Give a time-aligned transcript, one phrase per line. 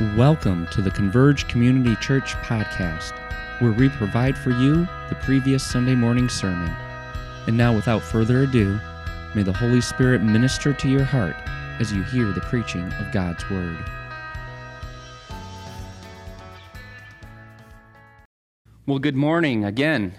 [0.00, 3.12] Welcome to the Converge Community Church podcast,
[3.60, 6.68] where we provide for you the previous Sunday morning sermon.
[7.46, 8.80] And now, without further ado,
[9.36, 11.36] may the Holy Spirit minister to your heart
[11.78, 13.78] as you hear the preaching of God's Word.
[18.86, 20.14] Well, good morning again.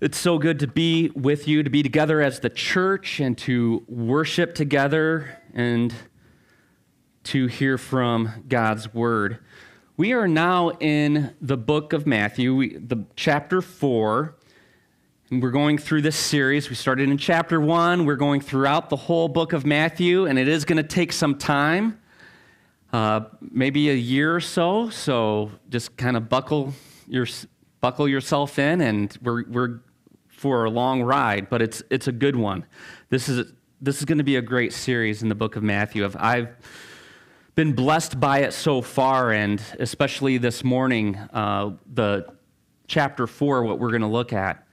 [0.00, 3.82] It's so good to be with you, to be together as the church, and to
[3.88, 5.92] worship together and
[7.24, 9.38] to hear from God's word.
[9.96, 14.34] We are now in the book of Matthew, we, the chapter 4.
[15.30, 16.68] And we're going through this series.
[16.68, 18.04] We started in chapter 1.
[18.04, 21.38] We're going throughout the whole book of Matthew, and it is going to take some
[21.38, 21.98] time.
[22.92, 24.90] Uh, maybe a year or so.
[24.90, 26.74] So just kind of buckle
[27.08, 27.26] your
[27.80, 29.80] buckle yourself in, and we're we're
[30.28, 32.66] for a long ride, but it's it's a good one.
[33.08, 36.04] This is this is going to be a great series in the book of Matthew.
[36.04, 36.48] I've, I've
[37.54, 42.26] been blessed by it so far, and especially this morning, uh, the
[42.86, 44.66] chapter four, what we're going to look at,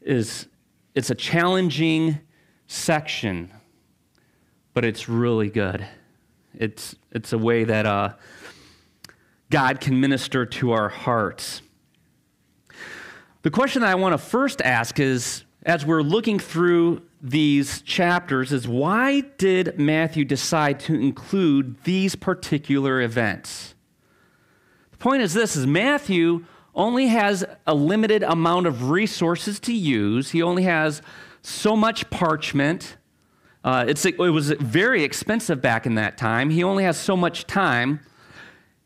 [0.00, 0.48] is
[0.94, 2.18] it's a challenging
[2.66, 3.52] section,
[4.74, 5.86] but it's really good.
[6.52, 8.14] It's, it's a way that uh,
[9.50, 11.62] God can minister to our hearts.
[13.42, 18.52] The question that I want to first ask is as we're looking through these chapters
[18.52, 23.74] is why did Matthew decide to include these particular events?
[24.92, 30.30] The point is this is Matthew only has a limited amount of resources to use.
[30.30, 31.02] He only has
[31.42, 32.96] so much parchment.
[33.64, 36.50] Uh, it was very expensive back in that time.
[36.50, 38.00] He only has so much time.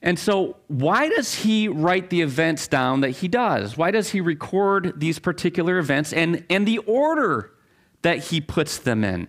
[0.03, 3.77] And so, why does he write the events down that he does?
[3.77, 7.53] Why does he record these particular events and, and the order
[8.03, 9.29] that he puts them in?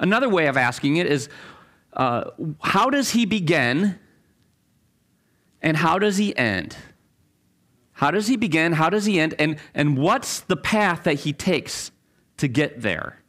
[0.00, 1.28] Another way of asking it is
[1.92, 3.98] uh, how does he begin
[5.62, 6.76] and how does he end?
[7.92, 8.72] How does he begin?
[8.72, 9.34] How does he end?
[9.38, 11.90] And, and what's the path that he takes
[12.38, 13.22] to get there?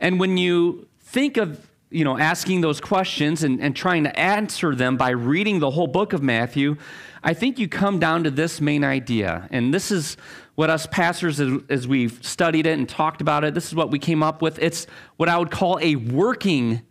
[0.00, 4.74] And when you think of you know, asking those questions and, and trying to answer
[4.74, 6.76] them by reading the whole book of Matthew,
[7.22, 9.48] I think you come down to this main idea.
[9.52, 10.16] And this is
[10.56, 13.92] what us pastors, as, as we've studied it and talked about it, this is what
[13.92, 14.58] we came up with.
[14.58, 14.88] It's
[15.18, 16.82] what I would call a working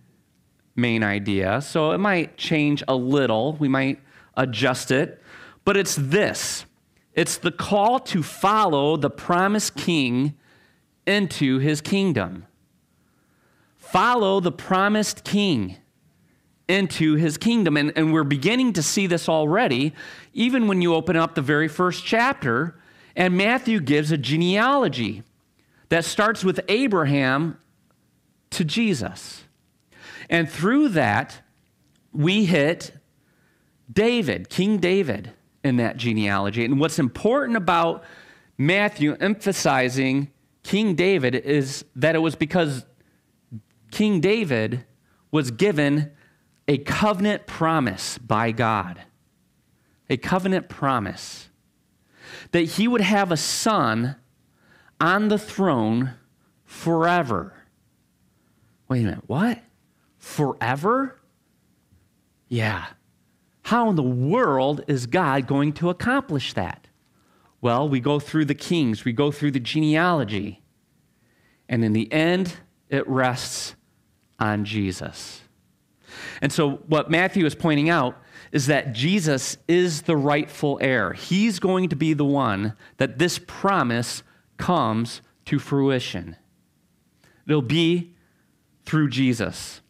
[0.78, 1.60] main idea.
[1.60, 4.00] So it might change a little, we might
[4.38, 5.22] adjust it,
[5.66, 6.66] but it's this
[7.14, 10.34] it's the call to follow the promised king
[11.06, 12.48] into his kingdom
[13.94, 15.78] follow the promised king
[16.68, 17.78] into his kingdom.
[17.78, 19.94] And, and we're beginning to see this already,
[20.34, 22.76] even when you open up the very first chapter,
[23.16, 25.22] and Matthew gives a genealogy
[25.90, 27.60] that starts with Abraham
[28.50, 29.44] to Jesus.
[30.28, 31.42] And through that,
[32.12, 32.94] we hit
[33.92, 35.34] David, King David,
[35.64, 36.66] in that genealogy.
[36.66, 38.04] And what's important about
[38.58, 40.32] Matthew emphasizing
[40.64, 42.86] King David is that it was because
[43.94, 44.86] King David
[45.30, 46.14] was given
[46.68, 49.04] a covenant promise by God.
[50.10, 51.50] A covenant promise
[52.54, 54.16] that he would have a son
[55.00, 56.16] on the throne
[56.66, 57.54] forever.
[58.88, 59.60] Wait a minute, what?
[60.18, 61.20] Forever?
[62.48, 62.88] Yeah.
[63.62, 66.88] How in the world is God going to accomplish that?
[67.62, 70.64] Well, we go through the kings, we go through the genealogy,
[71.70, 72.56] and in the end,
[72.90, 73.76] it rests
[74.44, 75.42] on Jesus.
[76.42, 78.22] And so, what Matthew is pointing out
[78.52, 81.14] is that Jesus is the rightful heir.
[81.14, 84.22] He's going to be the one that this promise
[84.58, 86.36] comes to fruition.
[87.48, 88.14] It'll be
[88.86, 89.82] through Jesus.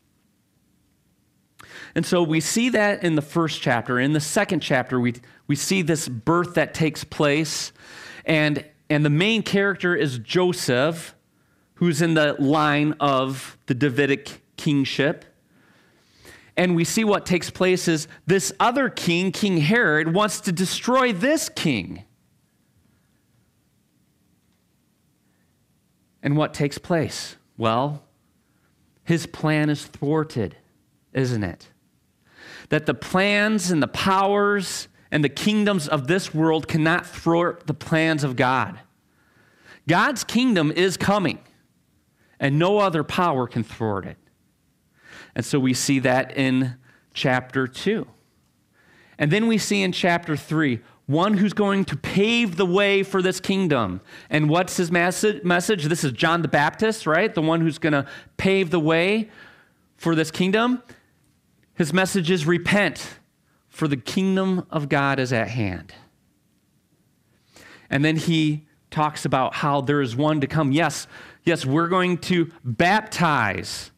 [1.96, 4.00] And so we see that in the first chapter.
[4.00, 5.16] In the second chapter, we,
[5.48, 7.74] we see this birth that takes place.
[8.26, 11.16] And, and the main character is Joseph,
[11.76, 15.26] who's in the line of the Davidic kingship.
[16.56, 21.12] And we see what takes place is this other king, King Herod, wants to destroy
[21.12, 22.04] this king.
[26.22, 27.36] And what takes place?
[27.58, 28.04] Well,
[29.04, 30.56] his plan is thwarted,
[31.12, 31.68] isn't it?
[32.70, 37.74] That the plans and the powers and the kingdoms of this world cannot thwart the
[37.74, 38.80] plans of God.
[39.88, 41.40] God's kingdom is coming,
[42.40, 44.18] and no other power can thwart it.
[45.36, 46.76] And so we see that in
[47.14, 48.08] chapter 2.
[49.18, 53.22] And then we see in chapter 3 one who's going to pave the way for
[53.22, 54.00] this kingdom.
[54.30, 55.44] And what's his message?
[55.44, 57.34] This is John the Baptist, right?
[57.34, 58.08] The one who's going to
[58.38, 59.30] pave the way
[59.98, 60.82] for this kingdom?
[61.76, 63.18] His message is repent,
[63.68, 65.94] for the kingdom of God is at hand.
[67.90, 70.72] And then he talks about how there is one to come.
[70.72, 71.08] Yes,
[71.44, 73.92] yes, we're going to baptize.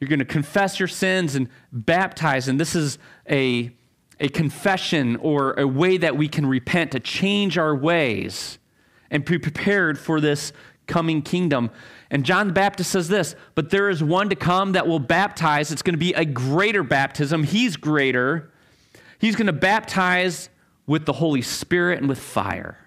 [0.00, 2.48] You're going to confess your sins and baptize.
[2.48, 2.98] And this is
[3.28, 3.70] a,
[4.18, 8.58] a confession or a way that we can repent to change our ways
[9.10, 10.52] and be prepared for this
[10.86, 11.70] coming kingdom.
[12.10, 15.70] And John the Baptist says this, but there is one to come that will baptize.
[15.70, 17.44] It's going to be a greater baptism.
[17.44, 18.50] He's greater.
[19.18, 20.48] He's going to baptize
[20.86, 22.78] with the Holy Spirit and with fire.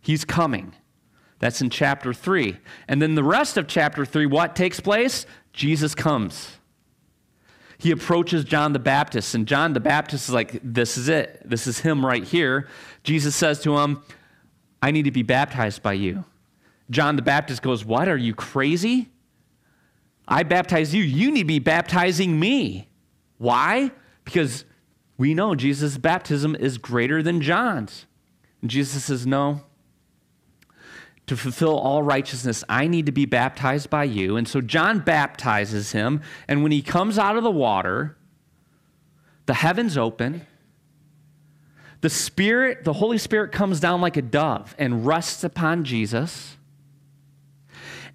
[0.00, 0.74] He's coming.
[1.38, 2.56] That's in chapter 3.
[2.86, 5.26] And then the rest of chapter 3, what takes place?
[5.56, 6.58] Jesus comes.
[7.78, 11.42] He approaches John the Baptist, and John the Baptist is like, This is it.
[11.44, 12.68] This is him right here.
[13.02, 14.02] Jesus says to him,
[14.80, 16.24] I need to be baptized by you.
[16.90, 18.06] John the Baptist goes, What?
[18.06, 19.10] Are you crazy?
[20.28, 21.02] I baptize you.
[21.02, 22.88] You need to be baptizing me.
[23.38, 23.90] Why?
[24.24, 24.64] Because
[25.16, 28.06] we know Jesus' baptism is greater than John's.
[28.60, 29.62] And Jesus says, No.
[31.26, 34.36] To fulfill all righteousness, I need to be baptized by you.
[34.36, 36.22] And so John baptizes him.
[36.46, 38.16] And when he comes out of the water,
[39.46, 40.46] the heavens open.
[42.00, 46.56] The Spirit, the Holy Spirit comes down like a dove and rests upon Jesus.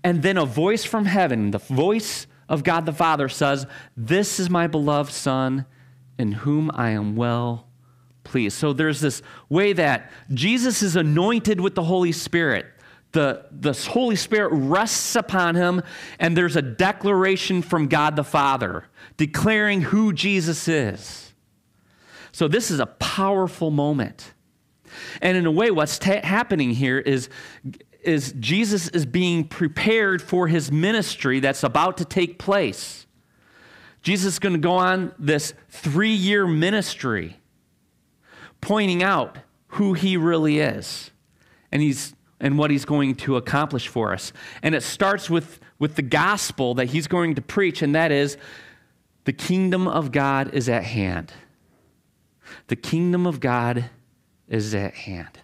[0.04, 3.66] And then a voice from heaven, the voice of God the Father says,
[3.96, 5.66] This is my beloved Son
[6.18, 7.68] in whom I am well
[8.24, 8.58] pleased.
[8.58, 12.66] So there's this way that Jesus is anointed with the Holy Spirit.
[13.12, 15.82] The, the Holy Spirit rests upon him,
[16.18, 18.86] and there's a declaration from God the Father
[19.18, 21.34] declaring who Jesus is.
[22.32, 24.34] So this is a powerful moment.
[25.22, 27.30] And in a way, what's ta- happening here is
[28.02, 33.06] is Jesus is being prepared for his ministry that's about to take place.
[34.02, 37.38] Jesus is going to go on this three year ministry,
[38.60, 39.38] pointing out
[39.68, 41.12] who he really is
[41.72, 44.34] and, he's, and what he's going to accomplish for us.
[44.64, 48.36] And it starts with, with the gospel that he's going to preach, and that is
[49.24, 51.32] the kingdom of God is at hand.
[52.68, 53.86] The kingdom of God
[54.50, 55.40] is at hand.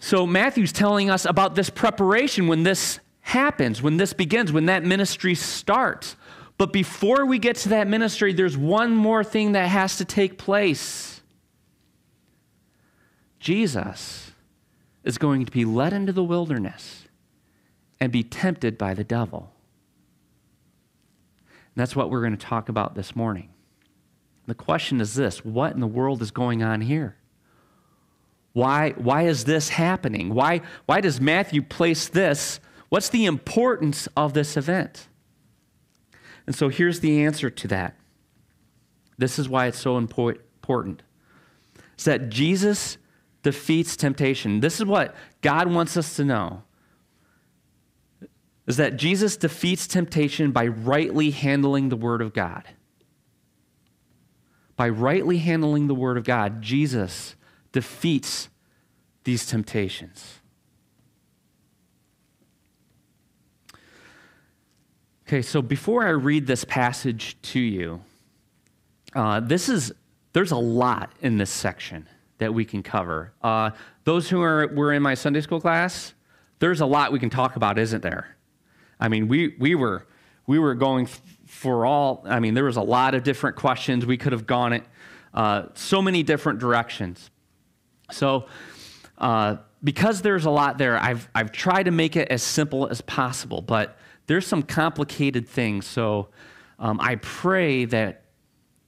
[0.00, 4.84] So Matthew's telling us about this preparation when this happens, when this begins, when that
[4.84, 6.16] ministry starts.
[6.58, 10.38] But before we get to that ministry, there's one more thing that has to take
[10.38, 11.20] place.
[13.38, 14.25] Jesus
[15.06, 17.04] is going to be led into the wilderness
[18.00, 19.52] and be tempted by the devil.
[21.48, 23.48] And that's what we're going to talk about this morning.
[24.46, 27.16] The question is this what in the world is going on here?
[28.52, 30.34] Why, why is this happening?
[30.34, 32.58] Why, why does Matthew place this?
[32.88, 35.08] What's the importance of this event?
[36.46, 37.96] And so here's the answer to that.
[39.18, 41.02] This is why it's so important.
[41.94, 42.98] It's that Jesus
[43.46, 44.58] defeats temptation.
[44.58, 46.64] This is what God wants us to know.
[48.66, 52.64] Is that Jesus defeats temptation by rightly handling the Word of God.
[54.74, 57.36] By rightly handling the Word of God, Jesus
[57.70, 58.48] defeats
[59.22, 60.40] these temptations.
[65.28, 68.02] Okay, so before I read this passage to you,
[69.14, 69.92] uh, this is
[70.32, 73.32] there's a lot in this section that we can cover.
[73.42, 73.70] Uh,
[74.04, 76.14] those who are were in my Sunday school class,
[76.58, 78.36] there's a lot we can talk about, isn't there?
[79.00, 80.06] I mean, we we were
[80.46, 81.08] we were going
[81.46, 82.24] for all.
[82.26, 84.84] I mean, there was a lot of different questions we could have gone it,
[85.34, 87.30] uh, so many different directions.
[88.10, 88.46] So,
[89.18, 93.00] uh, because there's a lot there, I've, I've tried to make it as simple as
[93.02, 95.86] possible, but there's some complicated things.
[95.86, 96.28] So,
[96.78, 98.24] um, I pray that,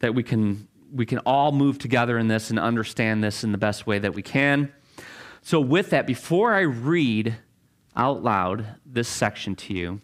[0.00, 3.58] that we, can, we can all move together in this and understand this in the
[3.58, 4.72] best way that we can.
[5.42, 7.36] So, with that, before I read
[7.96, 10.00] out loud this section to you,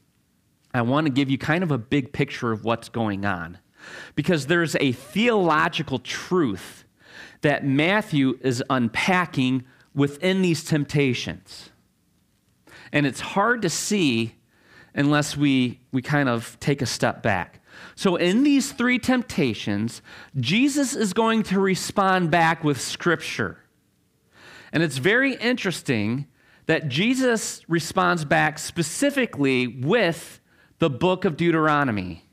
[0.72, 3.58] I want to give you kind of a big picture of what's going on.
[4.14, 6.84] Because there's a theological truth
[7.42, 9.64] that Matthew is unpacking
[9.94, 11.70] within these temptations.
[12.92, 14.36] And it's hard to see
[14.94, 17.60] unless we, we kind of take a step back.
[17.96, 20.02] So, in these three temptations,
[20.38, 23.58] Jesus is going to respond back with Scripture.
[24.72, 26.26] And it's very interesting
[26.66, 30.40] that Jesus responds back specifically with
[30.78, 32.24] the book of Deuteronomy.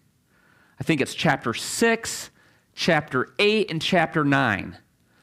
[0.79, 2.31] I think it's chapter 6,
[2.73, 4.77] chapter 8, and chapter 9.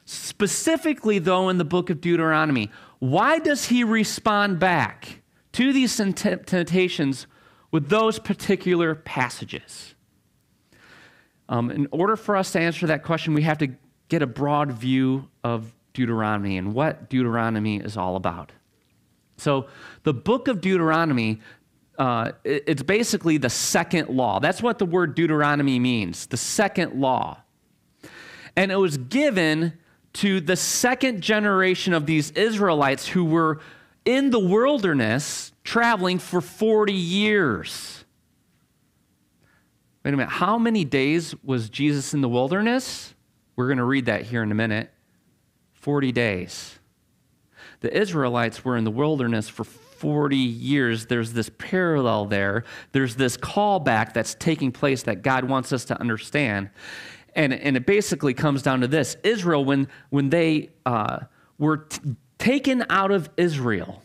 [0.05, 7.27] Specifically, though, in the book of Deuteronomy, why does he respond back to these temptations
[7.71, 9.95] with those particular passages?
[11.49, 13.69] Um, in order for us to answer that question, we have to
[14.07, 18.51] get a broad view of Deuteronomy and what Deuteronomy is all about.
[19.37, 19.67] So,
[20.03, 21.39] the book of Deuteronomy,
[21.97, 24.39] uh, it's basically the second law.
[24.39, 27.39] That's what the word Deuteronomy means the second law.
[28.55, 29.73] And it was given
[30.13, 33.59] to the second generation of these Israelites who were
[34.05, 37.98] in the wilderness traveling for 40 years.
[40.03, 43.13] Wait a minute, how many days was Jesus in the wilderness?
[43.55, 44.91] We're going to read that here in a minute.
[45.73, 46.79] 40 days.
[47.81, 51.07] The Israelites were in the wilderness for 40 years.
[51.07, 52.63] There's this parallel there.
[52.93, 56.69] There's this callback that's taking place that God wants us to understand.
[57.35, 61.19] And, and it basically comes down to this Israel, when, when they uh,
[61.57, 64.01] were t- taken out of Israel,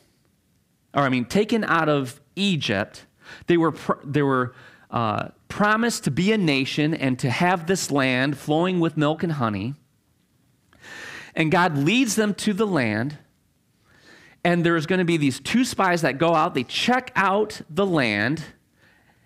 [0.92, 3.06] or I mean, taken out of Egypt,
[3.46, 4.54] they were, pr- they were
[4.94, 9.32] uh, promised to be a nation and to have this land flowing with milk and
[9.32, 9.74] honey.
[11.34, 13.18] And God leads them to the land.
[14.44, 17.84] And there's going to be these two spies that go out, they check out the
[17.84, 18.44] land,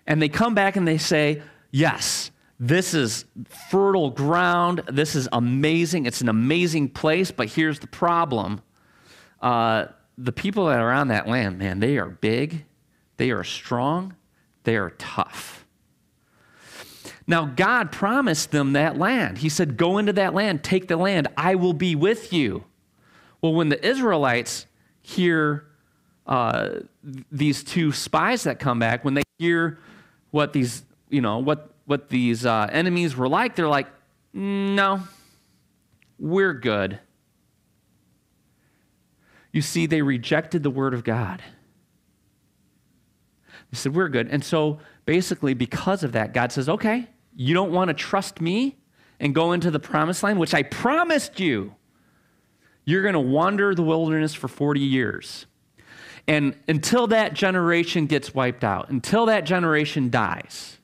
[0.07, 3.25] and they come back and they say, Yes, this is
[3.69, 4.81] fertile ground.
[4.91, 6.07] This is amazing.
[6.07, 8.63] It's an amazing place, but here's the problem.
[9.39, 9.85] Uh,
[10.17, 12.65] the people that are on that land, man, they are big,
[13.17, 14.15] they are strong,
[14.69, 15.65] they are tough.
[17.25, 19.39] Now, God promised them that land.
[19.39, 22.65] He said, Go into that land, take the land, I will be with you.
[23.41, 24.67] Well, when the Israelites
[25.01, 25.65] hear
[26.27, 26.81] uh,
[27.31, 29.79] these two spies that come back, when they hear
[30.29, 33.87] what these, you know, what, what these uh, enemies were like, they're like,
[34.35, 35.01] No,
[36.19, 36.99] we're good.
[39.51, 41.41] You see, they rejected the word of God.
[43.71, 44.27] They said, We're good.
[44.29, 48.77] And so basically, because of that, God says, Okay, you don't want to trust me
[49.19, 51.75] and go into the promised land, which I promised you.
[52.85, 55.45] You're going to wander the wilderness for 40 years.
[56.27, 60.77] And until that generation gets wiped out, until that generation dies.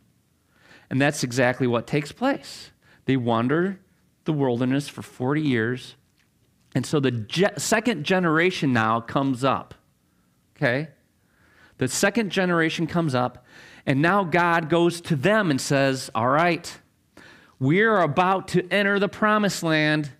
[0.89, 2.72] And that's exactly what takes place.
[3.05, 3.79] They wander
[4.25, 5.96] the wilderness for 40 years.
[6.74, 9.75] And so the ge- second generation now comes up.
[10.58, 10.89] Okay?
[11.77, 13.46] The second generation comes up,
[13.86, 16.79] and now God goes to them and says, All right,
[17.60, 20.12] we're about to enter the promised land.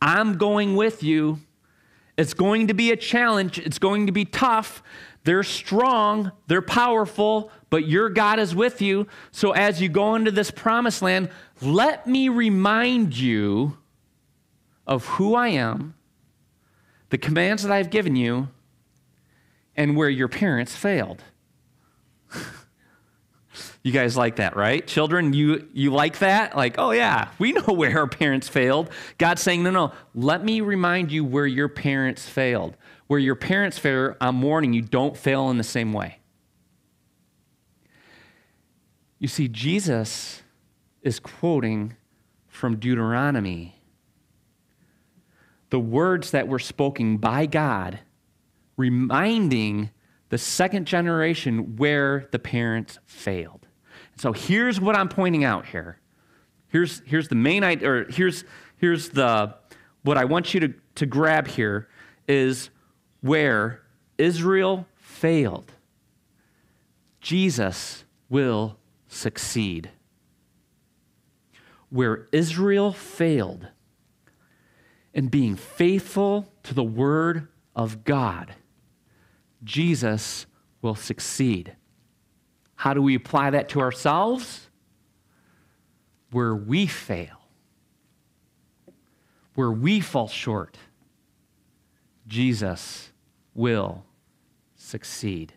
[0.00, 1.40] I'm going with you.
[2.16, 4.82] It's going to be a challenge, it's going to be tough.
[5.24, 9.06] They're strong, they're powerful, but your God is with you.
[9.32, 11.28] So as you go into this promised land,
[11.60, 13.76] let me remind you
[14.86, 15.94] of who I am,
[17.10, 18.48] the commands that I've given you,
[19.76, 21.22] and where your parents failed.
[23.82, 24.86] You guys like that, right?
[24.86, 26.54] Children, you, you like that?
[26.54, 28.90] Like, oh, yeah, we know where our parents failed.
[29.16, 32.76] God's saying, no, no, let me remind you where your parents failed.
[33.06, 36.18] Where your parents failed, I'm warning you, don't fail in the same way.
[39.18, 40.42] You see, Jesus
[41.02, 41.96] is quoting
[42.48, 43.76] from Deuteronomy
[45.70, 48.00] the words that were spoken by God,
[48.80, 49.90] reminding
[50.30, 53.66] the second generation where the parents failed.
[54.16, 55.98] So here's what I'm pointing out here.
[56.68, 58.44] Here's, here's the main idea, or here's,
[58.76, 59.54] here's the,
[60.02, 61.88] what I want you to, to grab here
[62.28, 62.70] is
[63.20, 63.82] where
[64.18, 65.72] Israel failed,
[67.20, 69.90] Jesus will succeed.
[71.90, 73.66] Where Israel failed
[75.12, 78.54] in being faithful to the word of God,
[79.62, 80.46] Jesus
[80.82, 81.76] will succeed.
[82.76, 84.68] How do we apply that to ourselves?
[86.30, 87.36] Where we fail,
[89.54, 90.78] where we fall short,
[92.26, 93.10] Jesus
[93.54, 94.04] will
[94.76, 95.52] succeed.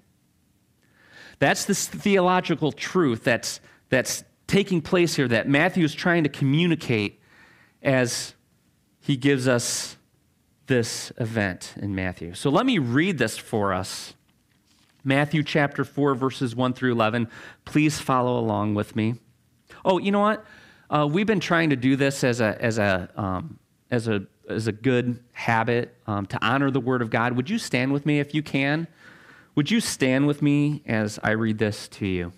[1.39, 7.21] That's this theological truth that's, that's taking place here that Matthew is trying to communicate
[7.81, 8.33] as
[8.99, 9.97] he gives us
[10.67, 12.33] this event in Matthew.
[12.33, 14.13] So let me read this for us
[15.03, 17.27] Matthew chapter 4, verses 1 through 11.
[17.65, 19.15] Please follow along with me.
[19.83, 20.45] Oh, you know what?
[20.89, 23.59] Uh, we've been trying to do this as a, as a, um,
[23.91, 27.35] as a, as a good habit um, to honor the Word of God.
[27.35, 28.87] Would you stand with me if you can?
[29.55, 32.31] Would you stand with me as I read this to you?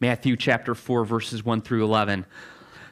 [0.00, 2.26] Matthew chapter 4, verses 1 through 11.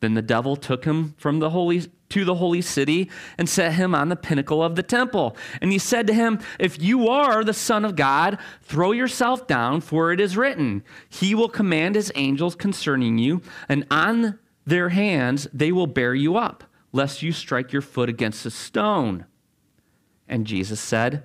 [0.00, 3.94] Then the devil took him from the holy to the holy city and set him
[3.94, 5.36] on the pinnacle of the temple.
[5.60, 9.80] And he said to him, If you are the Son of God, throw yourself down,
[9.80, 15.48] for it is written, He will command His angels concerning you, and on their hands
[15.52, 19.26] they will bear you up, lest you strike your foot against a stone.
[20.28, 21.24] And Jesus said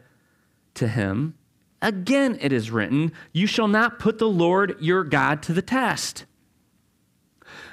[0.76, 1.36] to him,
[1.82, 6.26] Again it is written, You shall not put the Lord your God to the test.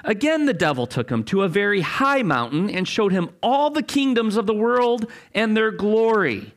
[0.03, 3.83] Again, the devil took him to a very high mountain and showed him all the
[3.83, 6.53] kingdoms of the world and their glory.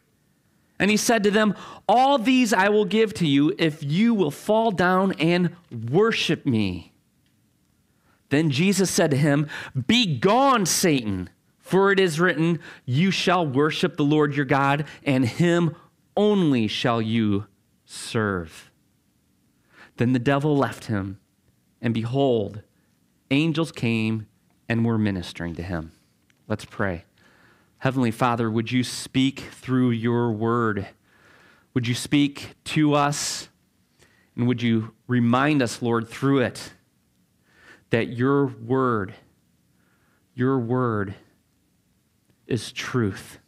[0.78, 1.54] And he said to them,
[1.88, 5.54] All these I will give to you if you will fall down and
[5.90, 6.92] worship me.
[8.30, 9.48] Then Jesus said to him,
[9.86, 15.76] Begone, Satan, for it is written, You shall worship the Lord your God, and him
[16.16, 17.46] only shall you
[17.84, 18.70] serve.
[19.96, 21.20] Then the devil left him,
[21.80, 22.62] and behold,
[23.30, 24.26] angels came
[24.68, 25.92] and were ministering to him.
[26.48, 27.04] Let's pray.
[27.78, 30.86] Heavenly Father, would you speak through your word?
[31.74, 33.48] Would you speak to us?
[34.36, 36.72] And would you remind us, Lord, through it,
[37.90, 39.14] that your word,
[40.34, 41.14] your word
[42.46, 43.38] is truth.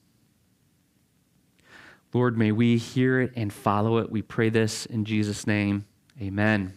[2.12, 4.10] Lord, may we hear it and follow it.
[4.10, 5.84] We pray this in Jesus' name.
[6.20, 6.76] Amen.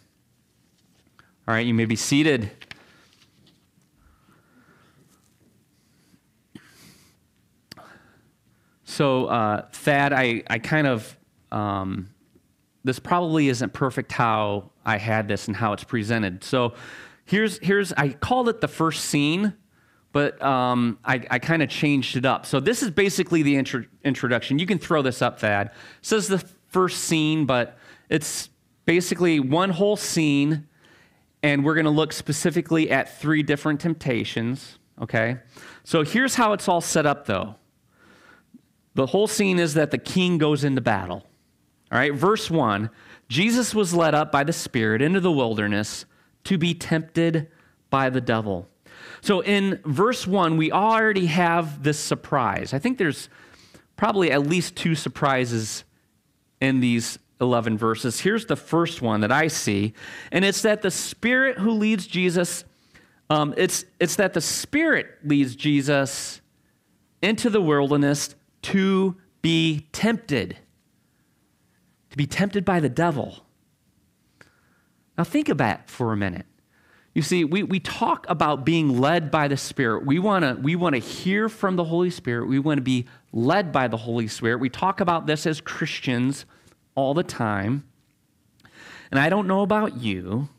[1.47, 2.51] All right, you may be seated.
[8.99, 11.17] So, uh, Thad, I, I kind of,
[11.53, 12.09] um,
[12.83, 16.43] this probably isn't perfect how I had this and how it's presented.
[16.43, 16.73] So,
[17.23, 19.53] here's, here's I called it the first scene,
[20.12, 22.45] but um, I, I kind of changed it up.
[22.45, 24.59] So, this is basically the intro, introduction.
[24.59, 25.67] You can throw this up, Thad.
[25.67, 27.77] It says the first scene, but
[28.09, 28.49] it's
[28.83, 30.67] basically one whole scene,
[31.41, 35.38] and we're going to look specifically at three different temptations, okay?
[35.85, 37.55] So, here's how it's all set up, though.
[38.99, 41.23] The whole scene is that the king goes into battle.
[41.89, 42.89] All right, verse 1
[43.29, 46.03] Jesus was led up by the Spirit into the wilderness
[46.43, 47.47] to be tempted
[47.89, 48.67] by the devil.
[49.21, 52.73] So in verse 1, we already have this surprise.
[52.73, 53.29] I think there's
[53.95, 55.85] probably at least two surprises
[56.59, 58.19] in these 11 verses.
[58.19, 59.93] Here's the first one that I see,
[60.29, 62.65] and it's that the Spirit who leads Jesus,
[63.29, 66.41] um, it's, it's that the Spirit leads Jesus
[67.21, 70.58] into the wilderness to be tempted,
[72.10, 73.45] to be tempted by the devil.
[75.17, 76.45] Now, think about it for a minute.
[77.13, 80.06] You see, we, we talk about being led by the Spirit.
[80.06, 82.48] We want to we wanna hear from the Holy Spirit.
[82.48, 84.60] We want to be led by the Holy Spirit.
[84.60, 86.45] We talk about this as Christians
[86.95, 87.84] all the time.
[89.12, 90.50] And I don't know about you,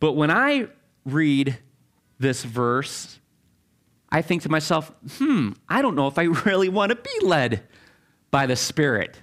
[0.00, 0.68] but when I
[1.04, 1.58] read
[2.18, 3.20] this verse,
[4.10, 7.66] I think to myself, hmm, I don't know if I really want to be led
[8.30, 9.20] by the Spirit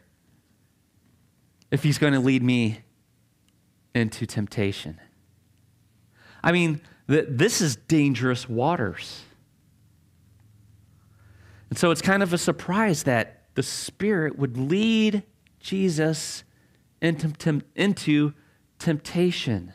[1.71, 2.79] if He's going to lead me
[3.93, 4.99] into temptation.
[6.43, 9.21] I mean, th- this is dangerous waters.
[11.69, 15.23] And so it's kind of a surprise that the Spirit would lead
[15.59, 16.43] Jesus
[17.01, 18.33] into, into
[18.77, 19.73] temptation,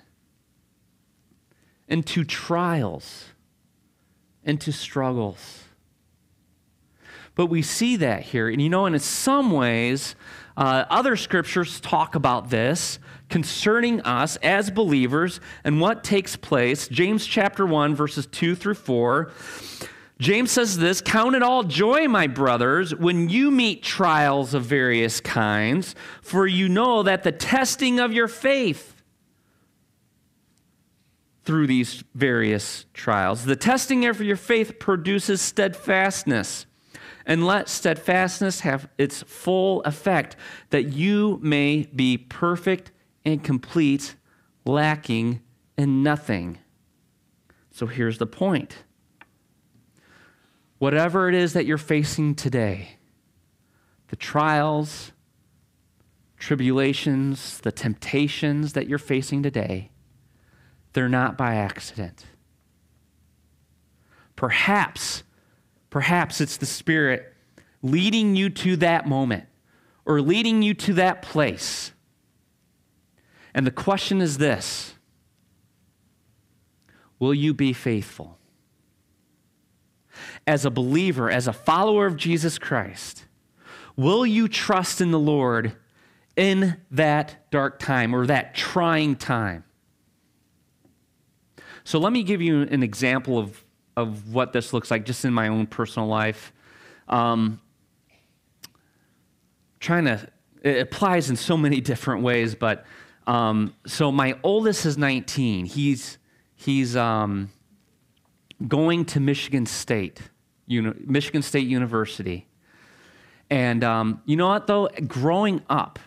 [1.89, 3.25] into trials
[4.45, 5.65] into struggles.
[7.35, 8.49] But we see that here.
[8.49, 10.15] And you know, and in some ways,
[10.57, 12.99] uh, other scriptures talk about this
[13.29, 16.89] concerning us as believers and what takes place.
[16.89, 19.31] James chapter 1, verses 2 through 4.
[20.19, 25.21] James says this Count it all joy, my brothers, when you meet trials of various
[25.21, 29.00] kinds, for you know that the testing of your faith
[31.51, 33.45] through these various trials.
[33.45, 36.65] The testing of your faith produces steadfastness.
[37.27, 40.37] And let steadfastness have its full effect,
[40.69, 42.93] that you may be perfect
[43.25, 44.15] and complete,
[44.65, 45.41] lacking
[45.77, 46.59] in nothing.
[47.73, 48.85] So here's the point
[50.79, 52.91] whatever it is that you're facing today,
[54.07, 55.11] the trials,
[56.39, 59.90] tribulations, the temptations that you're facing today,
[60.93, 62.27] they're not by accident.
[64.37, 65.23] Perhaps,
[65.91, 67.35] perhaps it's the Spirit
[67.83, 69.45] leading you to that moment
[70.05, 71.93] or leading you to that place.
[73.55, 74.95] And the question is this
[77.19, 78.39] will you be faithful?
[80.47, 83.27] As a believer, as a follower of Jesus Christ,
[83.97, 85.77] will you trust in the Lord
[86.37, 89.65] in that dark time or that trying time?
[91.85, 93.65] So let me give you an example of,
[93.97, 96.53] of what this looks like just in my own personal life.
[97.09, 97.61] Um,
[99.81, 100.29] trying to,
[100.63, 102.85] it applies in so many different ways, but
[103.27, 105.67] um, so my oldest is 19.
[105.67, 106.19] He's,
[106.55, 107.51] he's um,
[108.67, 110.21] going to Michigan State,
[110.67, 112.47] Uni- Michigan State University.
[113.49, 114.89] And um, you know what, though?
[115.07, 115.99] Growing up,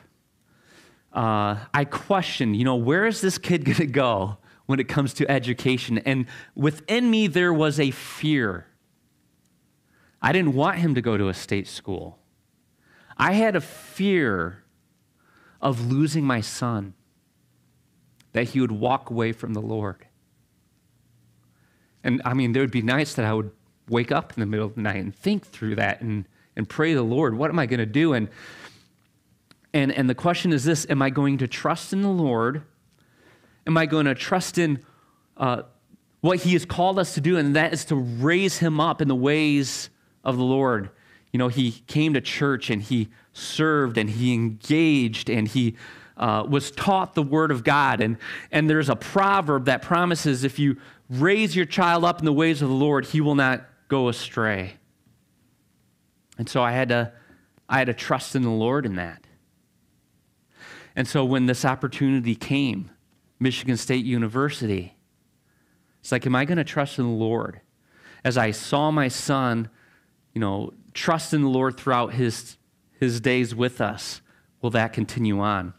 [1.11, 5.13] uh, I questioned, you know, where is this kid going to go when it comes
[5.15, 5.97] to education?
[5.99, 8.67] And within me, there was a fear.
[10.21, 12.19] I didn't want him to go to a state school.
[13.17, 14.63] I had a fear
[15.61, 16.93] of losing my son,
[18.33, 20.07] that he would walk away from the Lord.
[22.03, 23.51] And I mean, it would be nice that I would
[23.87, 26.91] wake up in the middle of the night and think through that and, and pray
[26.91, 28.13] to the Lord, what am I going to do?
[28.13, 28.29] And,
[29.73, 32.63] and, and the question is this Am I going to trust in the Lord?
[33.65, 34.83] Am I going to trust in
[35.37, 35.63] uh,
[36.21, 37.37] what He has called us to do?
[37.37, 39.89] And that is to raise Him up in the ways
[40.23, 40.89] of the Lord.
[41.31, 45.75] You know, He came to church and He served and He engaged and He
[46.17, 48.01] uh, was taught the Word of God.
[48.01, 48.17] And,
[48.51, 50.77] and there's a proverb that promises if you
[51.09, 54.75] raise your child up in the ways of the Lord, he will not go astray.
[56.37, 57.11] And so I had to,
[57.69, 59.25] I had to trust in the Lord in that.
[60.95, 62.89] And so when this opportunity came,
[63.43, 64.95] Michigan State University,
[65.99, 67.59] it's like, am I going to trust in the Lord?
[68.23, 69.69] As I saw my son,
[70.33, 72.57] you know, trust in the Lord throughout his,
[72.99, 74.21] his days with us,
[74.61, 75.73] will that continue on?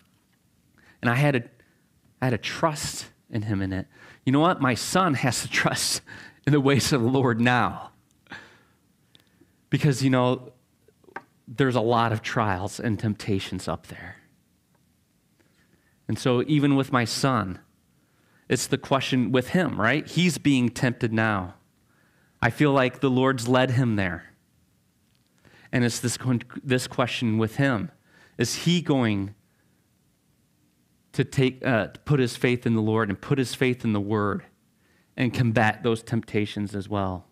[1.00, 1.42] And I had a,
[2.20, 3.86] I had a trust in him in it.
[4.24, 4.60] You know what?
[4.60, 6.02] My son has to trust
[6.46, 7.90] in the ways of the Lord now.
[9.70, 10.52] Because, you know,
[11.48, 14.16] there's a lot of trials and temptations up there.
[16.06, 17.60] And so, even with my son,
[18.48, 20.06] it's the question with him, right?
[20.06, 21.54] He's being tempted now.
[22.42, 24.34] I feel like the Lord's led him there.
[25.72, 26.18] And it's this,
[26.62, 27.90] this question with him
[28.38, 29.34] Is he going
[31.12, 34.00] to take, uh, put his faith in the Lord and put his faith in the
[34.00, 34.44] Word
[35.16, 37.26] and combat those temptations as well?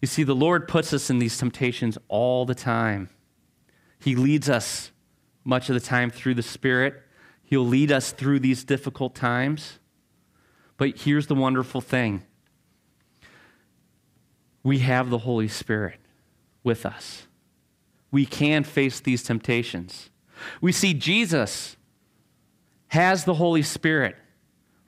[0.00, 3.10] You see, the Lord puts us in these temptations all the time.
[3.98, 4.90] He leads us
[5.44, 7.02] much of the time through the Spirit.
[7.50, 9.80] He'll lead us through these difficult times.
[10.76, 12.22] But here's the wonderful thing
[14.62, 15.98] we have the Holy Spirit
[16.62, 17.26] with us.
[18.12, 20.10] We can face these temptations.
[20.60, 21.76] We see Jesus
[22.88, 24.16] has the Holy Spirit,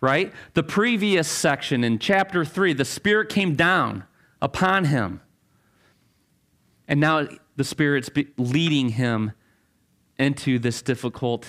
[0.00, 0.32] right?
[0.54, 4.04] The previous section in chapter 3, the Spirit came down
[4.40, 5.20] upon him.
[6.86, 9.32] And now the Spirit's leading him
[10.18, 11.46] into this difficult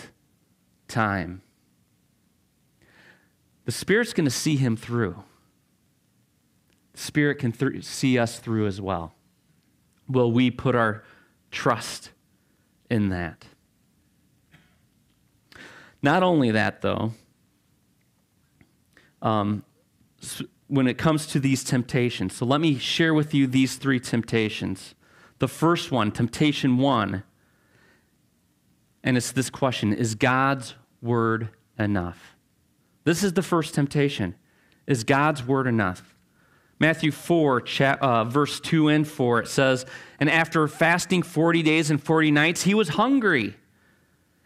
[0.94, 1.42] time.
[3.66, 5.24] The Spirit's going to see him through.
[6.94, 9.14] The Spirit can th- see us through as well.
[10.08, 11.04] Will we put our
[11.50, 12.12] trust
[12.90, 13.46] in that?
[16.02, 17.14] Not only that, though,
[19.22, 19.64] um,
[20.68, 24.94] when it comes to these temptations, so let me share with you these three temptations.
[25.40, 27.24] The first one, temptation one,
[29.04, 32.36] and it's this question Is God's word enough?
[33.04, 34.36] This is the first temptation.
[34.88, 36.16] Is God's word enough?
[36.80, 39.86] Matthew 4, cha- uh, verse 2 and 4, it says,
[40.20, 43.56] And after fasting 40 days and 40 nights, he was hungry.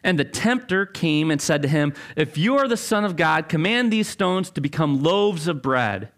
[0.04, 3.50] And the tempter came and said to him, If you are the Son of God,
[3.50, 6.10] command these stones to become loaves of bread.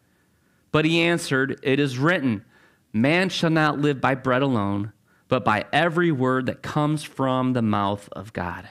[0.71, 2.43] But he answered, It is written,
[2.91, 4.91] Man shall not live by bread alone,
[5.27, 8.67] but by every word that comes from the mouth of God.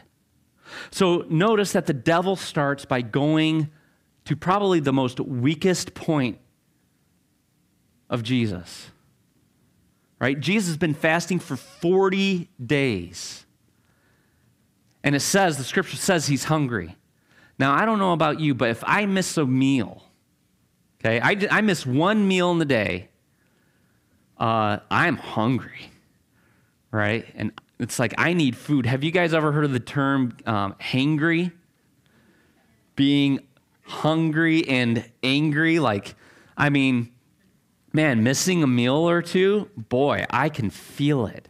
[0.90, 3.70] So notice that the devil starts by going
[4.24, 6.38] to probably the most weakest point
[8.10, 8.90] of Jesus.
[10.20, 10.38] Right?
[10.38, 13.46] Jesus has been fasting for 40 days.
[15.04, 16.96] And it says, the scripture says he's hungry.
[17.58, 20.04] Now, I don't know about you, but if I miss a meal,
[21.00, 23.08] okay, I, I miss one meal in the day,
[24.38, 25.90] uh, I'm hungry,
[26.90, 27.26] right?
[27.34, 28.86] And it's like I need food.
[28.86, 31.52] Have you guys ever heard of the term um, hangry?
[32.96, 33.40] Being
[33.82, 35.78] hungry and angry?
[35.78, 36.14] Like,
[36.56, 37.12] I mean,
[37.92, 41.48] man, missing a meal or two, boy, I can feel it.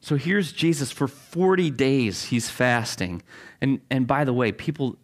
[0.00, 3.22] So here's Jesus for 40 days, he's fasting.
[3.60, 4.96] And, and by the way, people,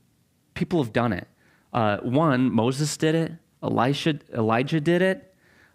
[0.54, 1.28] people have done it.
[1.72, 5.27] Uh, one, Moses did it, Elisha, Elijah did it,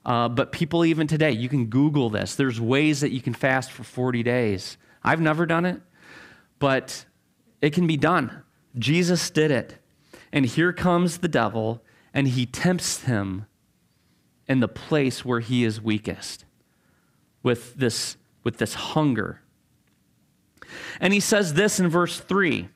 [0.05, 2.35] uh, but people even today, you can Google this.
[2.35, 4.77] There's ways that you can fast for 40 days.
[5.03, 5.81] I've never done it,
[6.59, 7.05] but
[7.61, 8.43] it can be done.
[8.77, 9.77] Jesus did it.
[10.31, 11.81] And here comes the devil,
[12.13, 13.45] and he tempts him
[14.47, 16.43] in the place where he is weakest
[17.43, 19.41] with this, with this hunger.
[20.99, 22.67] And he says this in verse 3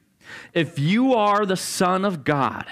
[0.54, 2.66] If you are the Son of God,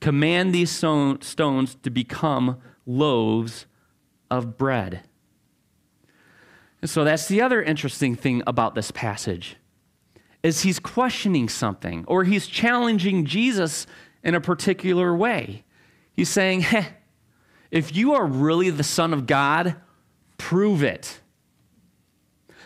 [0.00, 3.66] command these stones to become loaves
[4.30, 5.02] of bread.
[6.80, 9.56] And so that's the other interesting thing about this passage
[10.42, 13.86] is he's questioning something or he's challenging Jesus
[14.22, 15.64] in a particular way.
[16.12, 16.86] He's saying, hey,
[17.70, 19.76] if you are really the Son of God,
[20.38, 21.20] prove it.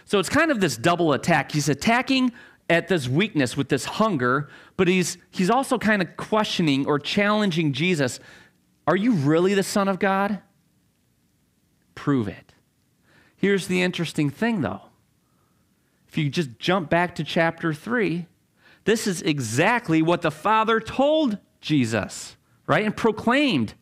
[0.05, 1.53] So it's kind of this double attack.
[1.53, 2.33] He's attacking
[2.71, 7.73] at this weakness with this hunger, but he's, he's also kind of questioning or challenging
[7.73, 8.21] Jesus
[8.87, 10.41] Are you really the Son of God?
[12.05, 12.53] Prove it.
[13.35, 14.83] Here's the interesting thing, though.
[16.07, 18.27] If you just jump back to chapter 3,
[18.85, 22.37] this is exactly what the Father told Jesus,
[22.67, 22.85] right?
[22.85, 23.73] And proclaimed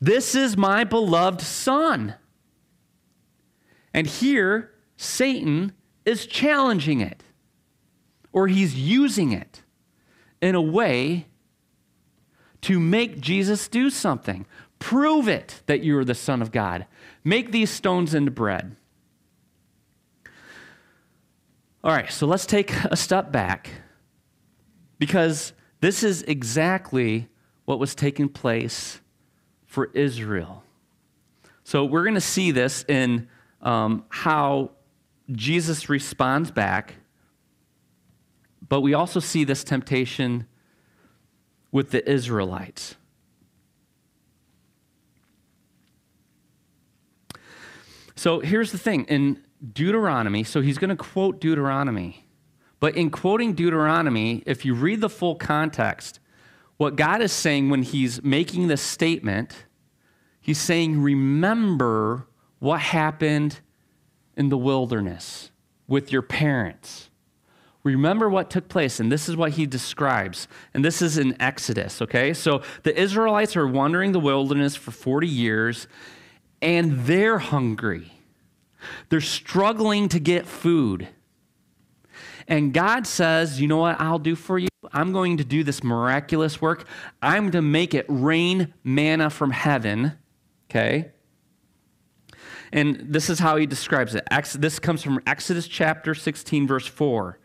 [0.00, 2.16] This is my beloved Son.
[3.94, 7.22] And here, Satan is challenging it,
[8.32, 9.62] or he's using it
[10.42, 11.26] in a way
[12.62, 14.46] to make Jesus do something.
[14.78, 16.86] Prove it that you are the Son of God.
[17.24, 18.76] Make these stones into bread.
[21.82, 23.70] All right, so let's take a step back
[24.98, 27.28] because this is exactly
[27.64, 29.00] what was taking place
[29.64, 30.64] for Israel.
[31.64, 33.28] So we're going to see this in
[33.62, 34.72] um, how
[35.30, 36.94] Jesus responds back,
[38.66, 40.46] but we also see this temptation
[41.70, 42.96] with the Israelites.
[48.18, 52.26] So here's the thing in Deuteronomy, so he's going to quote Deuteronomy.
[52.80, 56.18] But in quoting Deuteronomy, if you read the full context,
[56.78, 59.66] what God is saying when he's making this statement,
[60.40, 62.26] he's saying, Remember
[62.58, 63.60] what happened
[64.36, 65.52] in the wilderness
[65.86, 67.10] with your parents.
[67.84, 70.48] Remember what took place, and this is what he describes.
[70.74, 72.34] And this is in Exodus, okay?
[72.34, 75.86] So the Israelites are wandering the wilderness for 40 years,
[76.60, 78.12] and they're hungry.
[79.08, 81.08] They're struggling to get food.
[82.46, 84.68] And God says, You know what I'll do for you?
[84.92, 86.86] I'm going to do this miraculous work.
[87.20, 90.12] I'm going to make it rain manna from heaven.
[90.70, 91.10] Okay?
[92.72, 94.26] And this is how he describes it.
[94.58, 97.38] This comes from Exodus chapter 16, verse 4.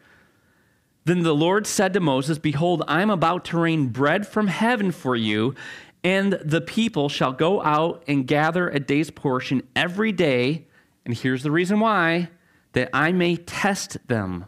[1.06, 5.16] Then the Lord said to Moses, Behold, I'm about to rain bread from heaven for
[5.16, 5.54] you,
[6.04, 10.68] and the people shall go out and gather a day's portion every day.
[11.06, 12.30] And here's the reason why
[12.74, 14.46] that I may test them,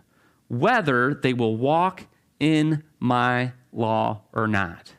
[0.47, 2.07] whether they will walk
[2.39, 4.95] in my law or not.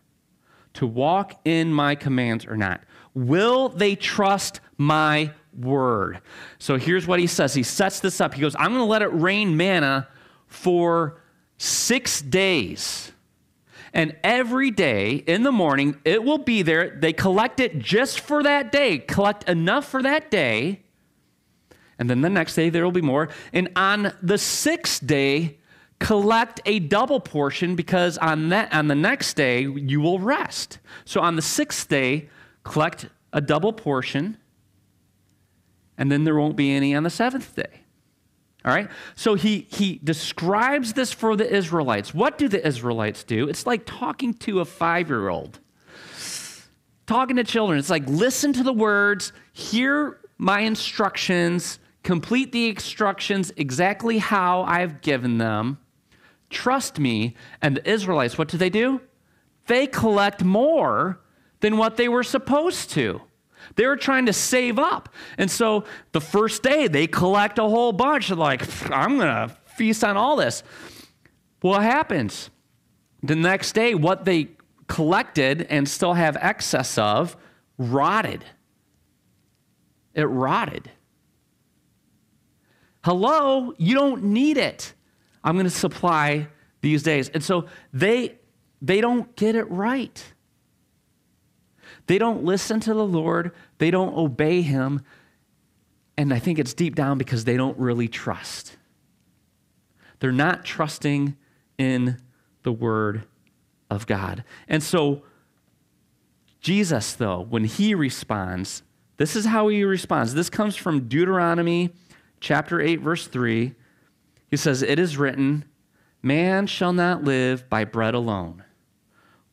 [0.75, 2.83] To walk in my commands or not.
[3.15, 6.21] Will they trust my word?
[6.59, 7.55] So here's what he says.
[7.55, 8.35] He sets this up.
[8.35, 10.07] He goes, I'm going to let it rain manna
[10.47, 11.21] for
[11.59, 13.13] six days.
[13.97, 16.99] And every day in the morning, it will be there.
[17.01, 20.83] They collect it just for that day, collect enough for that day.
[21.99, 23.31] And then the next day, there will be more.
[23.55, 25.57] And on the sixth day,
[25.99, 30.79] collect a double portion because on, that, on the next day, you will rest.
[31.07, 32.29] So on the sixth day,
[32.65, 34.37] collect a double portion.
[35.97, 37.86] And then there won't be any on the seventh day.
[38.67, 38.91] All right?
[39.15, 42.13] So he, he describes this for the Israelites.
[42.13, 43.49] What do the Israelites do?
[43.49, 45.61] It's like talking to a five year old,
[47.07, 47.79] talking to children.
[47.79, 55.01] It's like listen to the words, hear my instructions, complete the instructions exactly how I've
[55.01, 55.79] given them,
[56.51, 57.37] trust me.
[57.63, 59.01] And the Israelites, what do they do?
[59.67, 61.21] They collect more
[61.61, 63.23] than what they were supposed to.
[63.77, 65.11] They were trying to save up.
[65.39, 68.29] And so the first day, they collect a whole bunch.
[68.29, 70.63] They're like, I'm going to feast on all this.
[71.61, 72.51] What happens?
[73.23, 74.49] The next day, what they
[74.87, 77.37] collected and still have excess of
[77.79, 78.45] rotted.
[80.15, 80.91] It rotted.
[83.05, 84.95] Hello, you don't need it.
[85.45, 86.49] I'm going to supply
[86.81, 87.29] these days.
[87.29, 88.39] And so they
[88.83, 90.23] they don't get it right.
[92.07, 95.03] They don't listen to the Lord, they don't obey Him.
[96.19, 98.77] And I think it's deep down because they don't really trust.
[100.21, 101.37] They're not trusting
[101.77, 102.17] in
[102.63, 103.25] the Word
[103.91, 104.45] of God.
[104.67, 105.23] And so,
[106.61, 108.83] Jesus, though, when he responds,
[109.17, 110.35] this is how he responds.
[110.35, 111.91] This comes from Deuteronomy
[112.41, 113.75] chapter 8, verse 3.
[114.49, 115.65] He says, It is written,
[116.23, 118.65] Man shall not live by bread alone,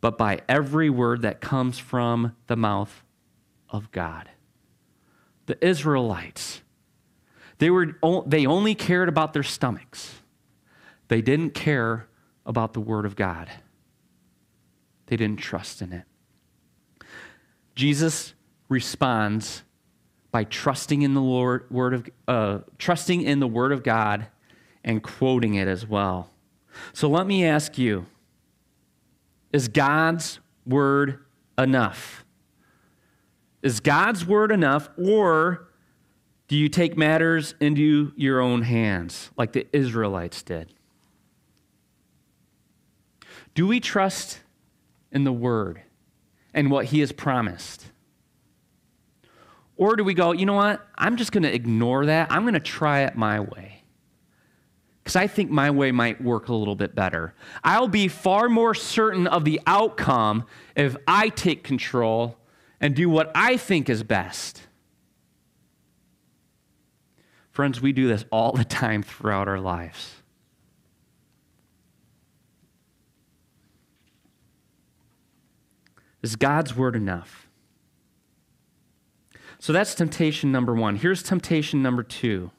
[0.03, 3.05] but by every word that comes from the mouth
[3.69, 4.29] of God.
[5.45, 6.61] The Israelites,
[7.59, 10.15] they, were, they only cared about their stomachs.
[11.07, 12.09] They didn't care
[12.45, 13.49] about the Word of God.
[15.05, 16.03] They didn't trust in it.
[17.73, 18.33] Jesus
[18.67, 19.63] responds
[20.31, 24.27] by trusting in the Lord, word of, uh, trusting in the Word of God
[24.83, 26.29] and quoting it as well.
[26.91, 28.07] So let me ask you
[29.53, 31.23] is God's Word
[31.57, 32.25] enough?
[33.61, 35.69] Is God's Word enough, or
[36.47, 40.73] do you take matters into your own hands like the Israelites did?
[43.55, 44.41] Do we trust
[45.11, 45.81] in the Word
[46.53, 47.85] and what He has promised?
[49.75, 50.85] Or do we go, you know what?
[50.97, 52.31] I'm just going to ignore that.
[52.31, 53.72] I'm going to try it my way.
[55.03, 57.33] Because I think my way might work a little bit better.
[57.61, 62.37] I'll be far more certain of the outcome if I take control
[62.79, 64.61] and do what I think is best.
[67.51, 70.15] Friends, we do this all the time throughout our lives.
[76.21, 77.49] Is God's word enough?
[79.59, 80.95] So that's temptation number one.
[80.95, 82.51] Here's temptation number two.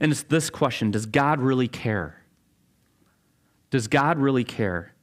[0.00, 2.22] And it's this question Does God really care?
[3.70, 4.94] Does God really care?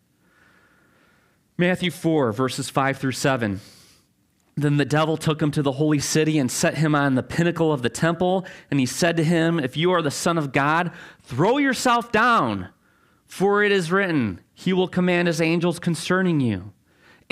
[1.57, 3.59] Matthew 4, verses 5 through 7.
[4.55, 7.73] Then the devil took him to the holy city and set him on the pinnacle
[7.73, 8.45] of the temple.
[8.69, 12.69] And he said to him, If you are the Son of God, throw yourself down,
[13.25, 16.73] for it is written, He will command His angels concerning you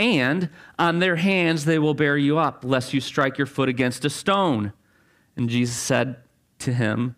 [0.02, 4.04] and on their hands they will bear you up, lest you strike your foot against
[4.04, 4.74] a stone.
[5.36, 6.17] And Jesus said
[6.60, 7.15] to him,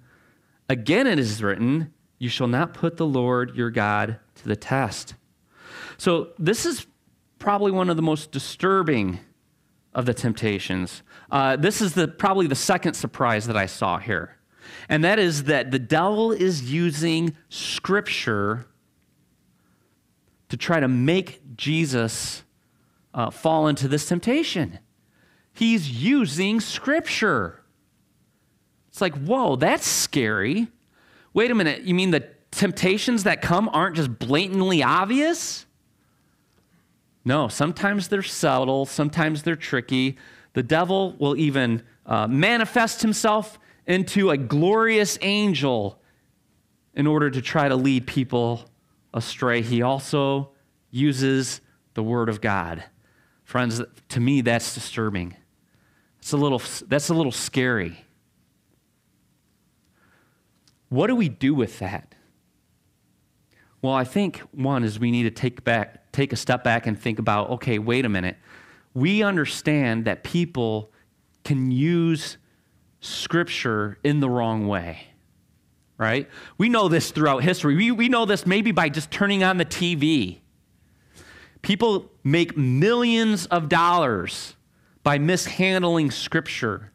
[0.70, 5.16] Again it is written, You shall not put the Lord your God to the test.
[5.98, 6.88] So, this is
[7.40, 9.20] probably one of the most disturbing
[9.94, 11.04] of the temptations.
[11.30, 14.38] Uh, this is the, probably the second surprise that I saw here.
[14.90, 18.66] And that is that the devil is using scripture
[20.50, 22.44] to try to make Jesus
[23.14, 24.80] uh, fall into this temptation.
[25.54, 27.63] He's using scripture.
[28.94, 30.68] It's like, whoa, that's scary.
[31.34, 35.66] Wait a minute, you mean the temptations that come aren't just blatantly obvious?
[37.26, 40.16] No, sometimes they're subtle, sometimes they're tricky.
[40.54, 46.00] The devil will even uh, manifest himself into a glorious angel
[46.94, 48.70] in order to try to lead people
[49.12, 49.64] astray.
[49.64, 50.52] He also
[50.92, 51.62] uses
[51.96, 52.84] the Word of God.
[53.44, 55.36] Friends, to me, that's disturbing.
[56.20, 57.98] That's a little, that's a little scary.
[60.94, 62.16] What do we do with that?
[63.82, 67.00] Well, I think one is we need to take back, take a step back and
[67.00, 68.38] think about, okay, wait a minute.
[68.94, 70.92] We understand that people
[71.44, 72.38] can use
[73.02, 75.08] scripture in the wrong way.
[75.98, 76.30] Right?
[76.58, 77.76] We know this throughout history.
[77.76, 80.42] We, we know this maybe by just turning on the TV
[81.64, 84.56] People make millions of dollars
[85.02, 86.92] by mishandling scripture,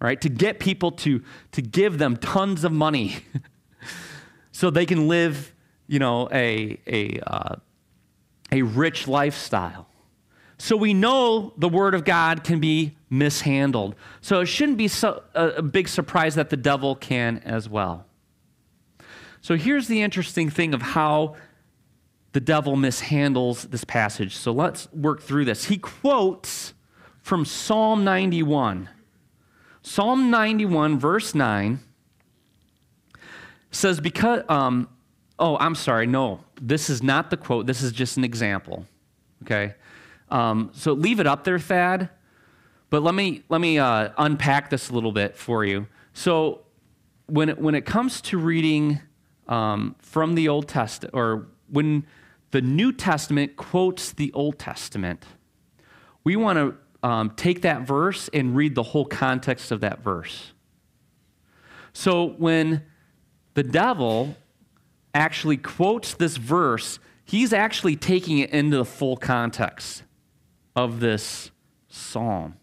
[0.00, 0.20] right?
[0.20, 3.16] To get people to, to give them tons of money
[4.52, 5.54] so they can live,
[5.86, 7.56] you know, a, a, uh,
[8.52, 9.88] a rich lifestyle.
[10.58, 13.94] So we know the Word of God can be mishandled.
[14.20, 18.06] So it shouldn't be so, a, a big surprise that the devil can as well.
[19.40, 21.36] So here's the interesting thing of how
[22.32, 24.36] the devil mishandles this passage.
[24.36, 25.66] So let's work through this.
[25.66, 26.74] He quotes
[27.22, 28.88] from Psalm 91.
[29.88, 31.80] Psalm 91, verse 9
[33.70, 34.86] says, Because, um,
[35.38, 38.84] oh, I'm sorry, no, this is not the quote, this is just an example.
[39.44, 39.74] Okay?
[40.30, 42.10] Um, so leave it up there, Thad.
[42.90, 45.86] But let me, let me uh, unpack this a little bit for you.
[46.12, 46.66] So
[47.24, 49.00] when it, when it comes to reading
[49.48, 52.04] um, from the Old Testament, or when
[52.50, 55.24] the New Testament quotes the Old Testament,
[56.24, 60.52] we want to um, take that verse and read the whole context of that verse.
[61.92, 62.84] So when
[63.54, 64.36] the devil
[65.14, 70.02] actually quotes this verse, he's actually taking it into the full context
[70.76, 71.50] of this
[71.88, 72.56] psalm.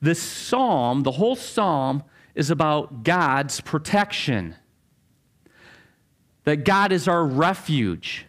[0.00, 2.02] This psalm, the whole psalm,
[2.34, 4.56] is about God's protection.
[6.44, 8.26] That God is our refuge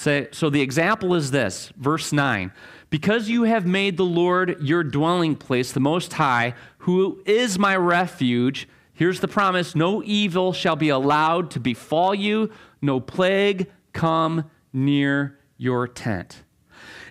[0.00, 2.52] Say, so the example is this, verse 9.
[2.90, 7.76] Because you have made the Lord your dwelling place, the Most High, who is my
[7.76, 12.50] refuge, here's the promise no evil shall be allowed to befall you,
[12.82, 16.42] no plague come near your tent.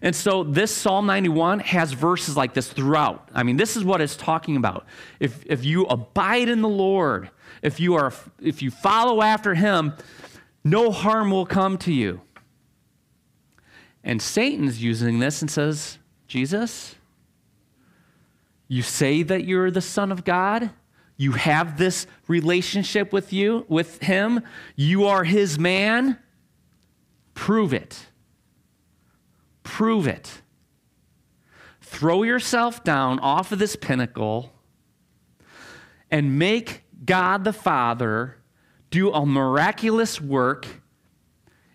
[0.01, 3.29] And so this Psalm 91 has verses like this throughout.
[3.33, 4.85] I mean, this is what it's talking about.
[5.19, 7.29] If, if you abide in the Lord,
[7.61, 9.93] if you, are, if you follow after him,
[10.63, 12.21] no harm will come to you.
[14.03, 16.95] And Satan's using this and says, Jesus,
[18.67, 20.69] you say that you're the Son of God.
[21.17, 24.41] You have this relationship with you, with him.
[24.75, 26.17] You are his man.
[27.33, 28.07] Prove it.
[29.63, 30.41] Prove it.
[31.81, 34.53] Throw yourself down off of this pinnacle
[36.11, 38.37] and make God the Father
[38.91, 40.78] do a miraculous work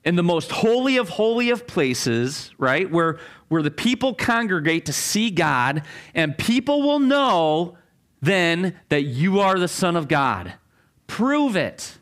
[0.04, 2.90] in the most holy of holy of places, right?
[2.90, 5.82] Where, where the people congregate to see God,
[6.14, 7.78] and people will know
[8.20, 10.54] then that you are the Son of God.
[11.06, 11.98] Prove it.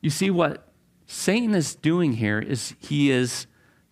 [0.00, 0.68] You see, what
[1.06, 3.46] Satan is doing here is he is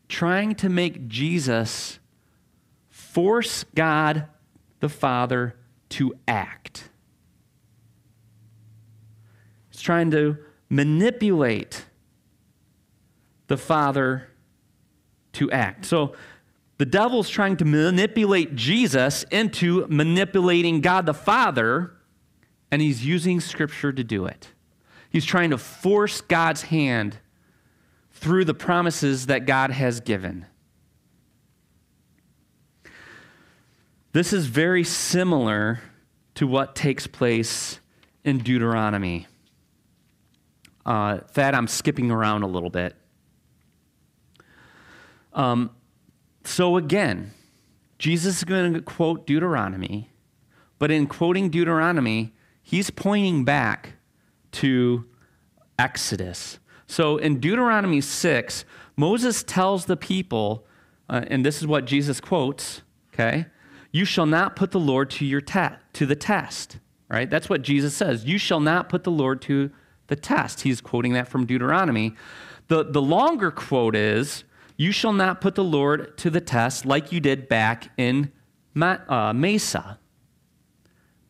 [0.08, 1.98] trying to make Jesus
[2.88, 4.26] force God
[4.80, 5.56] the Father
[5.88, 6.90] to act.
[9.70, 10.36] He's trying to
[10.68, 11.86] manipulate
[13.46, 14.28] the Father
[15.32, 15.84] to act.
[15.84, 16.16] So
[16.78, 21.92] the devil's trying to manipulate Jesus into manipulating God the Father,
[22.72, 24.48] and he's using Scripture to do it.
[25.08, 27.18] He's trying to force God's hand
[28.10, 30.46] through the promises that God has given.
[34.12, 35.80] This is very similar
[36.34, 37.78] to what takes place
[38.24, 39.28] in Deuteronomy.
[40.86, 42.94] Uh, that I'm skipping around a little bit.
[45.32, 45.72] Um,
[46.44, 47.32] so again,
[47.98, 50.10] Jesus is going to quote Deuteronomy,
[50.78, 53.94] but in quoting Deuteronomy, he's pointing back
[54.52, 55.06] to
[55.76, 56.60] Exodus.
[56.86, 58.64] So in Deuteronomy 6,
[58.96, 60.68] Moses tells the people,
[61.10, 62.82] uh, and this is what Jesus quotes,
[63.12, 63.46] okay?
[63.90, 66.78] You shall not put the Lord to your te- to the test,
[67.08, 67.28] right?
[67.28, 68.24] That's what Jesus says.
[68.24, 69.72] You shall not put the Lord to
[70.08, 70.62] the test.
[70.62, 72.14] He's quoting that from Deuteronomy.
[72.68, 74.44] The, the longer quote is,
[74.76, 78.32] You shall not put the Lord to the test like you did back in
[78.80, 79.98] uh, Massah.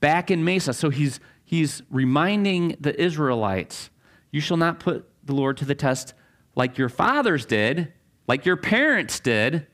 [0.00, 0.72] Back in Massah.
[0.72, 3.90] So he's, he's reminding the Israelites,
[4.30, 6.14] You shall not put the Lord to the test
[6.54, 7.92] like your fathers did,
[8.26, 9.66] like your parents did.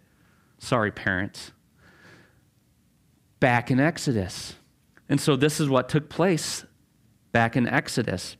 [0.58, 1.52] Sorry, parents.
[3.40, 4.54] Back in Exodus.
[5.08, 6.64] And so this is what took place
[7.32, 8.36] back in Exodus.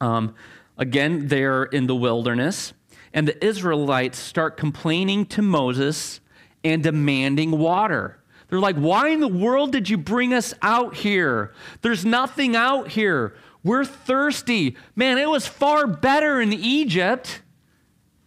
[0.00, 0.34] Um,
[0.78, 2.72] again, they're in the wilderness,
[3.12, 6.20] and the Israelites start complaining to Moses
[6.64, 8.18] and demanding water.
[8.48, 11.52] They're like, Why in the world did you bring us out here?
[11.82, 13.34] There's nothing out here.
[13.62, 14.76] We're thirsty.
[14.96, 17.42] Man, it was far better in Egypt.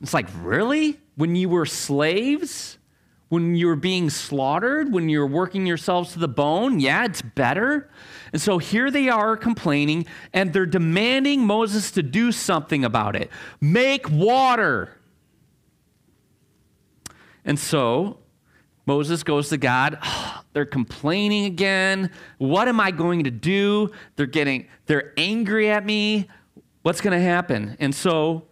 [0.01, 0.99] It's like, Really?
[1.15, 2.79] When you were slaves?
[3.33, 4.93] When you're being slaughtered?
[4.93, 6.79] When you're working yourselves to the bone?
[6.79, 7.89] Yeah, it's better.
[8.31, 13.31] And so here they are complaining, and they're demanding Moses to do something about it
[13.59, 14.99] make water.
[17.43, 18.19] And so
[18.85, 19.97] Moses goes to God.
[20.03, 22.11] Oh, they're complaining again.
[22.37, 23.89] What am I going to do?
[24.15, 26.29] They're getting, they're angry at me.
[26.83, 27.77] What's going to happen?
[27.79, 28.45] And so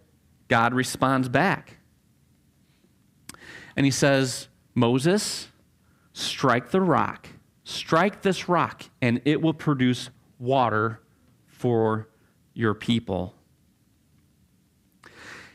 [0.48, 1.76] God responds back.
[3.76, 5.48] And he says, Moses,
[6.12, 7.28] strike the rock
[7.64, 11.00] Strike this rock, and it will produce water
[11.46, 12.08] for
[12.54, 13.34] your people.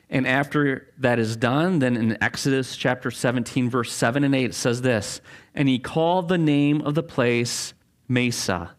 [0.10, 4.54] And after that is done, then in Exodus chapter 17, verse 7 and 8, it
[4.54, 5.20] says this
[5.54, 7.74] And he called the name of the place
[8.08, 8.76] Massah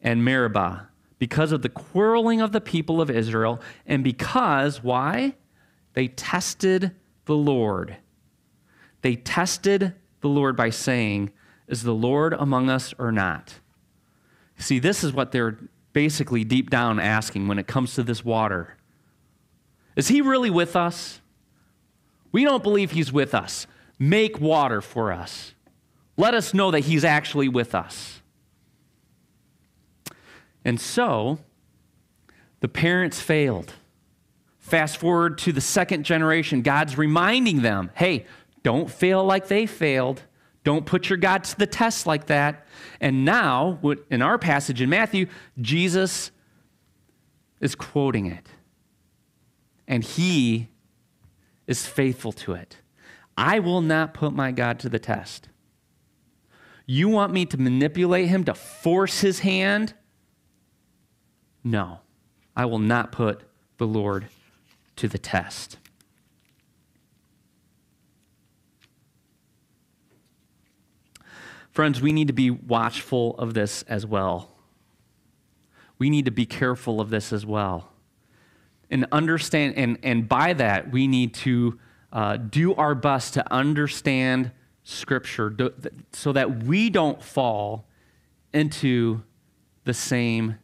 [0.00, 0.88] and Meribah
[1.18, 5.34] because of the quarreling of the people of Israel, and because, why?
[5.94, 6.94] They tested
[7.24, 7.96] the Lord.
[9.02, 11.30] They tested the Lord by saying,
[11.68, 13.54] is the Lord among us or not?
[14.56, 15.58] See, this is what they're
[15.92, 18.76] basically deep down asking when it comes to this water.
[19.94, 21.20] Is he really with us?
[22.32, 23.66] We don't believe he's with us.
[23.98, 25.54] Make water for us.
[26.16, 28.20] Let us know that he's actually with us.
[30.64, 31.38] And so,
[32.60, 33.74] the parents failed.
[34.58, 38.26] Fast forward to the second generation, God's reminding them hey,
[38.62, 40.22] don't fail like they failed.
[40.64, 42.66] Don't put your God to the test like that.
[43.00, 43.78] And now,
[44.10, 45.26] in our passage in Matthew,
[45.60, 46.30] Jesus
[47.60, 48.48] is quoting it.
[49.88, 50.68] and he
[51.66, 52.76] is faithful to it.
[53.36, 55.48] I will not put my God to the test.
[56.86, 59.94] You want me to manipulate him, to force his hand?
[61.64, 62.00] No,
[62.56, 63.42] I will not put
[63.78, 64.28] the Lord
[64.96, 65.78] to the test.
[71.78, 74.50] Friends, we need to be watchful of this as well.
[75.96, 77.92] We need to be careful of this as well.
[78.90, 81.78] And understand, and, and by that, we need to
[82.12, 84.50] uh, do our best to understand
[84.82, 85.56] Scripture
[86.12, 87.86] so that we don't fall
[88.52, 89.22] into
[89.84, 90.56] the same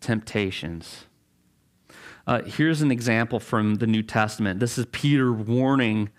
[0.00, 1.04] temptations.
[2.26, 4.58] Uh, here's an example from the New Testament.
[4.58, 6.10] This is Peter warning,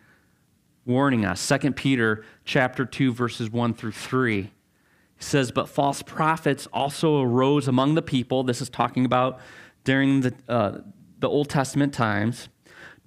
[0.87, 1.45] warning us.
[1.47, 4.41] 2 Peter chapter 2, verses 1 through 3.
[4.43, 4.51] He
[5.19, 8.43] says, But false prophets also arose among the people.
[8.43, 9.39] This is talking about
[9.83, 10.79] during the, uh,
[11.19, 12.49] the Old Testament times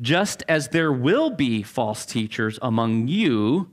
[0.00, 3.70] just as there will be false teachers among you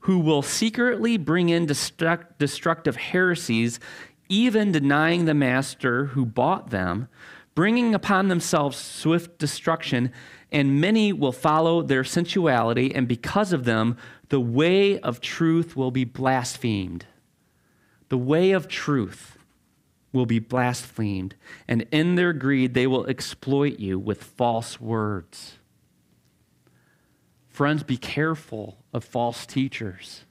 [0.00, 3.80] who will secretly bring in destructive heresies,
[4.28, 7.08] even denying the master who bought them,
[7.56, 10.12] bringing upon themselves swift destruction,
[10.56, 13.94] and many will follow their sensuality, and because of them,
[14.30, 17.04] the way of truth will be blasphemed.
[18.08, 19.36] The way of truth
[20.14, 21.34] will be blasphemed,
[21.68, 25.58] and in their greed, they will exploit you with false words.
[27.48, 30.24] Friends, be careful of false teachers.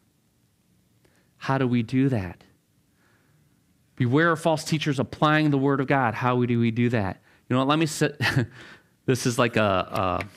[1.37, 2.43] How do we do that?
[3.95, 6.15] Beware of false teachers applying the word of God.
[6.15, 7.21] How do we do that?
[7.47, 7.67] You know what?
[7.67, 8.19] Let me sit.
[9.05, 10.27] this is like a.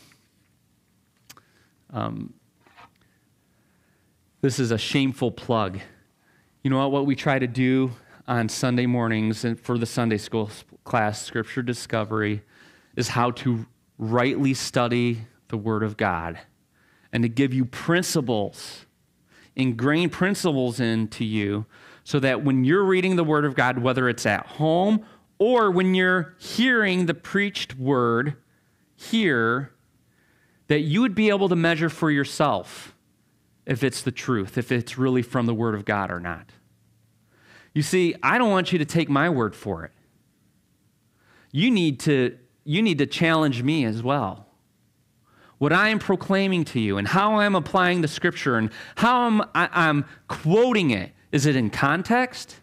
[1.92, 2.34] a um,
[4.40, 5.80] this is a shameful plug.
[6.62, 6.92] You know what?
[6.92, 7.92] What we try to do
[8.28, 10.50] on Sunday mornings and for the Sunday school
[10.84, 12.42] class, Scripture Discovery,
[12.94, 13.66] is how to
[13.96, 16.38] rightly study the Word of God
[17.12, 18.84] and to give you principles,
[19.56, 21.64] ingrain principles into you,
[22.04, 25.04] so that when you're reading the Word of God, whether it's at home
[25.38, 28.36] or when you're hearing the preached word
[28.99, 29.72] here,
[30.66, 32.94] that you would be able to measure for yourself
[33.64, 36.51] if it's the truth, if it's really from the Word of God or not.
[37.74, 39.92] You see, I don't want you to take my word for it.
[41.53, 44.49] You need to, you need to challenge me as well
[45.59, 49.42] what I am proclaiming to you and how I'm applying the scripture and how I'm,
[49.55, 51.12] I, am quoting it.
[51.32, 52.57] Is it in context?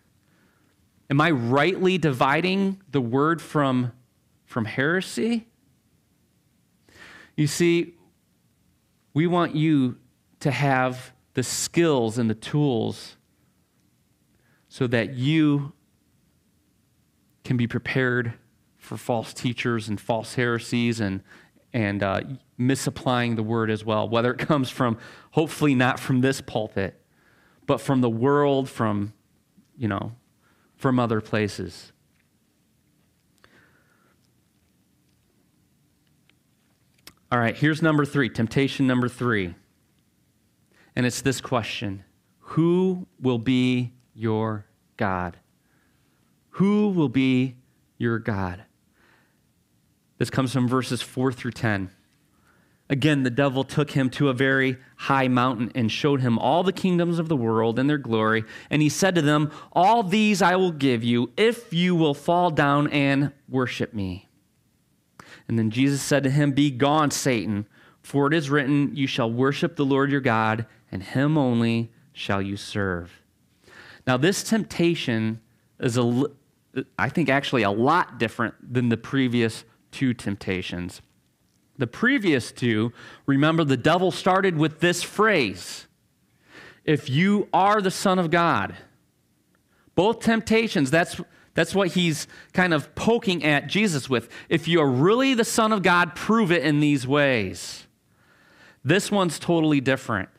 [1.10, 3.92] Am I rightly dividing the word from,
[4.46, 5.48] from heresy?
[7.36, 7.96] You see,
[9.14, 9.98] we want you
[10.40, 13.18] to have the skills and the tools
[14.70, 15.74] so that you
[17.44, 18.34] can be prepared
[18.78, 21.22] for false teachers and false heresies and,
[21.74, 22.22] and uh,
[22.58, 24.98] misapplying the word as well, whether it comes from,
[25.32, 27.02] hopefully not from this pulpit,
[27.66, 29.14] but from the world, from,
[29.78, 30.14] you know,
[30.76, 31.92] from other places.
[37.32, 39.56] All right, here's number three, temptation number three.
[40.96, 42.04] And it's this question
[42.40, 44.66] Who will be your
[44.98, 45.38] God?
[46.52, 47.56] Who will be
[47.98, 48.64] your God?
[50.18, 51.90] This comes from verses 4 through 10.
[52.90, 56.72] Again, the devil took him to a very high mountain and showed him all the
[56.72, 58.46] kingdoms of the world and their glory.
[58.70, 62.52] And he said to them, All these I will give you if you will fall
[62.52, 64.30] down and worship me.
[65.48, 67.68] And then Jesus said to him, Be gone, Satan,
[68.02, 72.42] for it is written, You shall worship the Lord your God, and him only shall
[72.42, 73.22] you serve.
[74.08, 75.42] Now, this temptation
[75.80, 76.26] is, a,
[76.98, 81.02] I think, actually a lot different than the previous two temptations.
[81.78, 82.94] The previous two,
[83.26, 85.88] remember, the devil started with this phrase
[86.84, 88.76] If you are the Son of God.
[89.96, 91.22] Both temptations, that's,
[91.56, 94.30] that's what he's kind of poking at Jesus with.
[94.50, 97.88] If you're really the Son of God, prove it in these ways.
[98.84, 100.30] This one's totally different.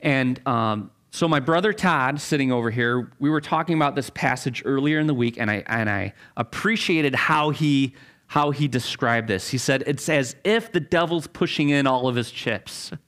[0.00, 4.62] And um, so, my brother Todd, sitting over here, we were talking about this passage
[4.66, 7.94] earlier in the week, and I, and I appreciated how he
[8.26, 9.48] how he described this.
[9.48, 12.90] He said, It's as if the devil's pushing in all of his chips.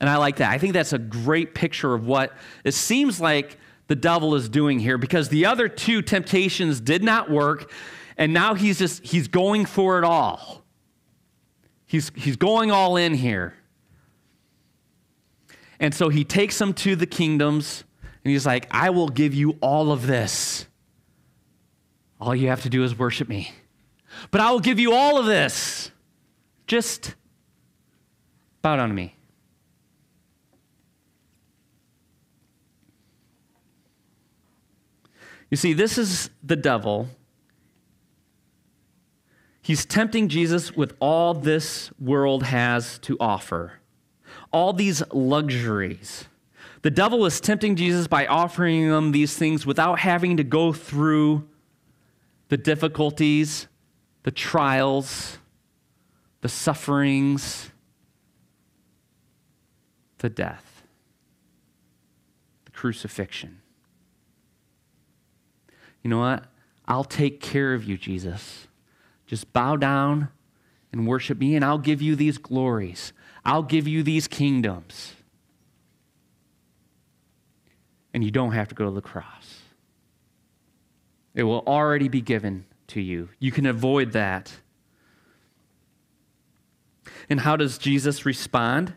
[0.00, 0.50] And I like that.
[0.50, 2.32] I think that's a great picture of what
[2.64, 3.56] it seems like
[3.92, 7.70] the devil is doing here because the other two temptations did not work.
[8.16, 10.64] And now he's just, he's going for it all.
[11.84, 13.52] He's, he's going all in here.
[15.78, 17.84] And so he takes them to the kingdoms
[18.24, 20.64] and he's like, I will give you all of this.
[22.18, 23.52] All you have to do is worship me.
[24.30, 25.90] But I will give you all of this.
[26.66, 27.14] Just
[28.62, 29.14] bow down to me.
[35.52, 37.08] You see, this is the devil.
[39.60, 43.74] He's tempting Jesus with all this world has to offer,
[44.50, 46.24] all these luxuries.
[46.80, 51.46] The devil is tempting Jesus by offering him these things without having to go through
[52.48, 53.68] the difficulties,
[54.22, 55.36] the trials,
[56.40, 57.70] the sufferings,
[60.16, 60.82] the death,
[62.64, 63.61] the crucifixion.
[66.02, 66.44] You know what?
[66.86, 68.66] I'll take care of you, Jesus.
[69.26, 70.28] Just bow down
[70.92, 73.12] and worship me, and I'll give you these glories.
[73.44, 75.14] I'll give you these kingdoms.
[78.12, 79.60] And you don't have to go to the cross.
[81.34, 83.30] It will already be given to you.
[83.38, 84.52] You can avoid that.
[87.30, 88.94] And how does Jesus respond?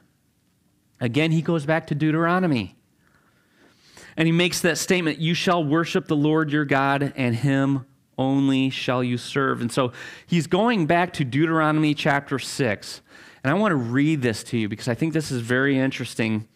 [1.00, 2.75] Again, he goes back to Deuteronomy.
[4.18, 7.86] And he makes that statement You shall worship the Lord your God, and him
[8.18, 9.62] only shall you serve.
[9.62, 9.92] And so
[10.26, 13.02] he's going back to Deuteronomy chapter 6.
[13.44, 16.48] And I want to read this to you because I think this is very interesting.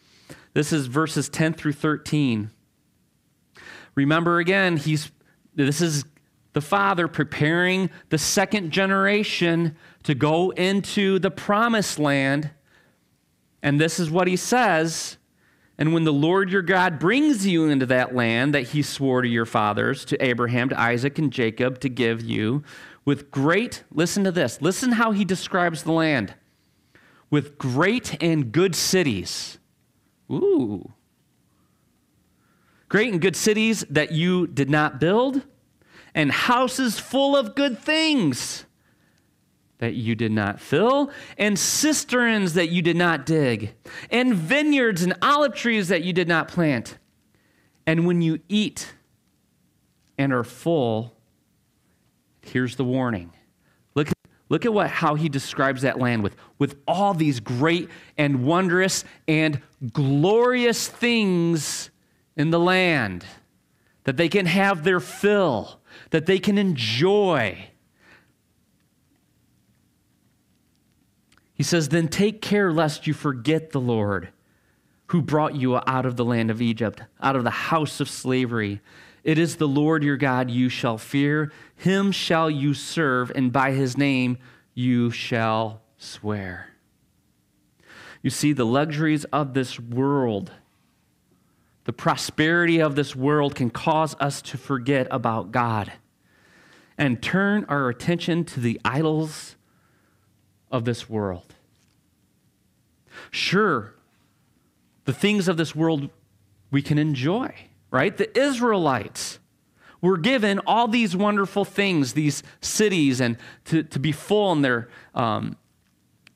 [0.54, 2.50] This is verses 10 through 13.
[3.96, 5.12] Remember again, he's
[5.54, 6.06] this is
[6.54, 12.50] the father preparing the second generation to go into the promised land.
[13.62, 15.19] And this is what he says
[15.80, 19.28] and when the Lord your God brings you into that land that he swore to
[19.30, 22.64] your fathers, to Abraham, to Isaac, and Jacob, to give you,
[23.06, 26.34] with great, listen to this, listen how he describes the land
[27.30, 29.58] with great and good cities.
[30.30, 30.92] Ooh.
[32.90, 35.44] Great and good cities that you did not build,
[36.14, 38.66] and houses full of good things
[39.80, 43.74] that you did not fill, and cisterns that you did not dig,
[44.12, 46.98] and vineyards and olive trees that you did not plant.
[47.88, 48.94] And when you eat
[50.18, 51.16] and are full,
[52.42, 53.32] here's the warning.
[53.96, 54.10] Look,
[54.50, 59.06] look at what, how he describes that land with, with all these great and wondrous
[59.28, 59.62] and
[59.94, 61.90] glorious things
[62.36, 63.26] in the land
[64.04, 67.70] that they can have their fill, that they can enjoy
[71.60, 74.30] He says, Then take care lest you forget the Lord
[75.08, 78.80] who brought you out of the land of Egypt, out of the house of slavery.
[79.26, 83.72] It is the Lord your God you shall fear, him shall you serve, and by
[83.72, 84.38] his name
[84.74, 86.70] you shall swear.
[88.22, 90.54] You see, the luxuries of this world,
[91.84, 95.92] the prosperity of this world can cause us to forget about God
[96.98, 99.58] and turn our attention to the idols
[100.72, 101.56] of this world.
[103.32, 103.94] Sure,
[105.06, 106.10] the things of this world
[106.72, 107.54] we can enjoy,
[107.92, 108.16] right?
[108.16, 109.40] The Israelites
[110.02, 114.90] were given all these wonderful things, these cities, and to, to be full and their,
[115.14, 115.58] um,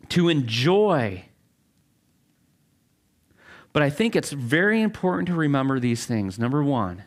[0.10, 1.24] to enjoy.
[3.72, 6.38] But I think it's very important to remember these things.
[6.38, 7.04] Number one,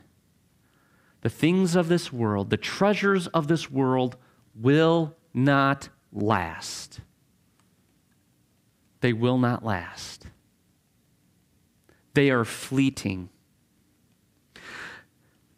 [1.21, 4.17] the things of this world, the treasures of this world
[4.55, 7.01] will not last
[9.07, 10.27] they will not last.
[12.15, 13.29] They are fleeting.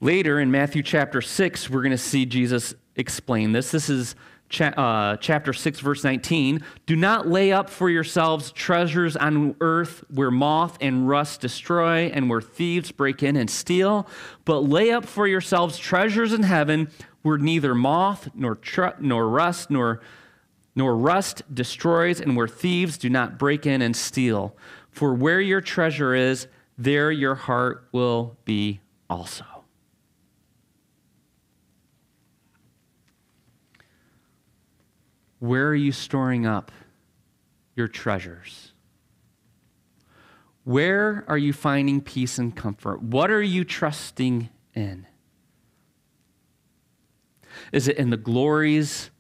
[0.03, 3.71] Later in Matthew chapter 6, we're going to see Jesus explain this.
[3.71, 4.17] This is
[4.51, 6.63] cha- uh, chapter 6, verse 19.
[6.85, 12.29] Do not lay up for yourselves treasures on earth where moth and rust destroy and
[12.29, 14.07] where thieves break in and steal,
[14.45, 16.91] but lay up for yourselves treasures in heaven
[17.23, 20.03] where neither moth nor, tr- nor rust nor
[20.79, 24.57] nor rust destroys, and where thieves do not break in and steal.
[24.93, 26.47] For where your treasure is,
[26.79, 28.79] there your heart will be
[29.11, 29.45] also.
[35.41, 36.71] Where are you storing up
[37.75, 38.73] your treasures?
[40.63, 43.03] Where are you finding peace and comfort?
[43.03, 45.09] What are you trusting in?
[47.73, 49.11] Is it in the glories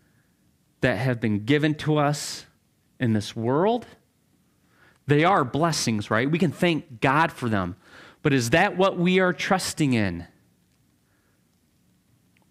[0.80, 2.46] that have been given to us
[3.00, 3.86] in this world.
[5.06, 6.30] They are blessings, right?
[6.30, 7.76] We can thank God for them.
[8.22, 10.26] But is that what we are trusting in?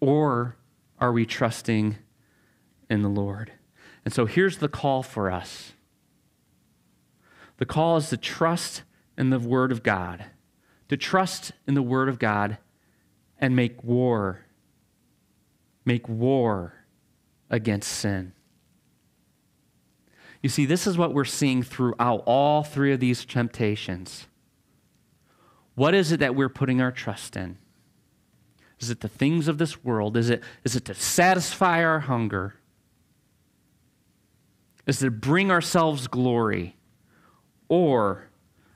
[0.00, 0.56] Or
[0.98, 1.96] are we trusting
[2.90, 3.52] in the Lord?
[4.04, 5.72] And so here's the call for us
[7.58, 8.82] the call is to trust
[9.16, 10.24] in the Word of God,
[10.88, 12.58] to trust in the Word of God
[13.38, 14.44] and make war.
[15.84, 16.77] Make war
[17.50, 18.32] against sin.
[20.42, 24.26] You see, this is what we're seeing throughout all three of these temptations.
[25.74, 27.58] What is it that we're putting our trust in?
[28.80, 30.16] Is it the things of this world?
[30.16, 32.54] Is it, is it to satisfy our hunger?
[34.86, 36.76] Is it to bring ourselves glory?
[37.68, 38.28] Or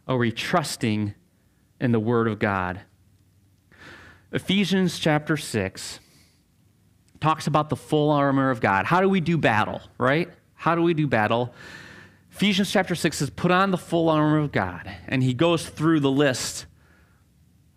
[0.09, 1.15] are we trusting
[1.81, 2.81] in the Word of God?
[4.33, 6.01] Ephesians chapter 6
[7.23, 8.85] talks about the full armor of God.
[8.85, 10.29] How do we do battle, right?
[10.55, 11.55] How do we do battle?
[12.33, 14.93] Ephesians chapter 6 says, Put on the full armor of God.
[15.07, 16.67] And he goes through the list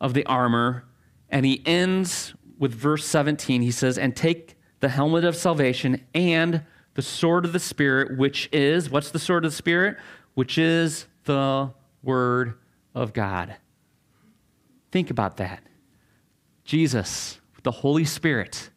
[0.02, 0.86] of the armor,
[1.30, 3.62] and he ends with verse 17.
[3.62, 6.64] He says, And take the helmet of salvation and
[6.96, 9.98] the sword of the Spirit, which is, what's the sword of the Spirit?
[10.34, 11.72] Which is the
[12.02, 12.56] Word
[12.96, 13.58] of God.
[14.92, 15.62] Think about that.
[16.64, 18.70] Jesus, the Holy Spirit,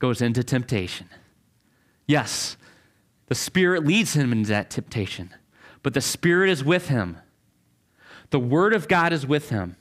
[0.00, 1.08] goes into temptation.
[2.06, 2.56] Yes,
[3.28, 5.30] the Spirit leads him into that temptation,
[5.84, 7.18] but the Spirit is with him.
[8.30, 9.76] The Word of God is with him.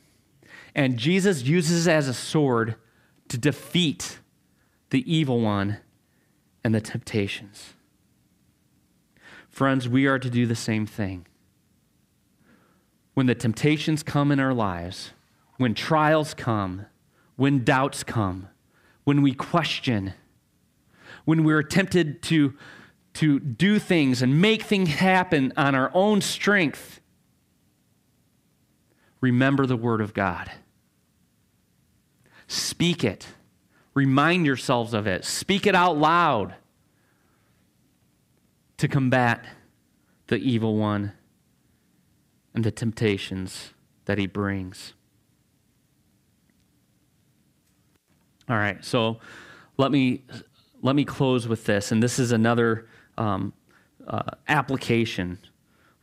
[0.75, 2.75] And Jesus uses it as a sword
[3.29, 4.19] to defeat
[4.91, 5.77] the evil one
[6.63, 7.73] and the temptations.
[9.49, 11.25] Friends, we are to do the same thing.
[13.13, 15.11] When the temptations come in our lives,
[15.57, 16.85] when trials come,
[17.35, 18.49] when doubts come,
[19.09, 20.13] when we question,
[21.25, 22.53] when we're tempted to,
[23.15, 27.01] to do things and make things happen on our own strength,
[29.19, 30.51] remember the Word of God.
[32.47, 33.25] Speak it.
[33.95, 35.25] Remind yourselves of it.
[35.25, 36.53] Speak it out loud
[38.77, 39.43] to combat
[40.27, 41.13] the evil one
[42.53, 43.73] and the temptations
[44.05, 44.93] that he brings.
[48.49, 49.19] All right, so
[49.77, 50.23] let me
[50.81, 53.53] let me close with this, and this is another um,
[54.07, 55.37] uh, application.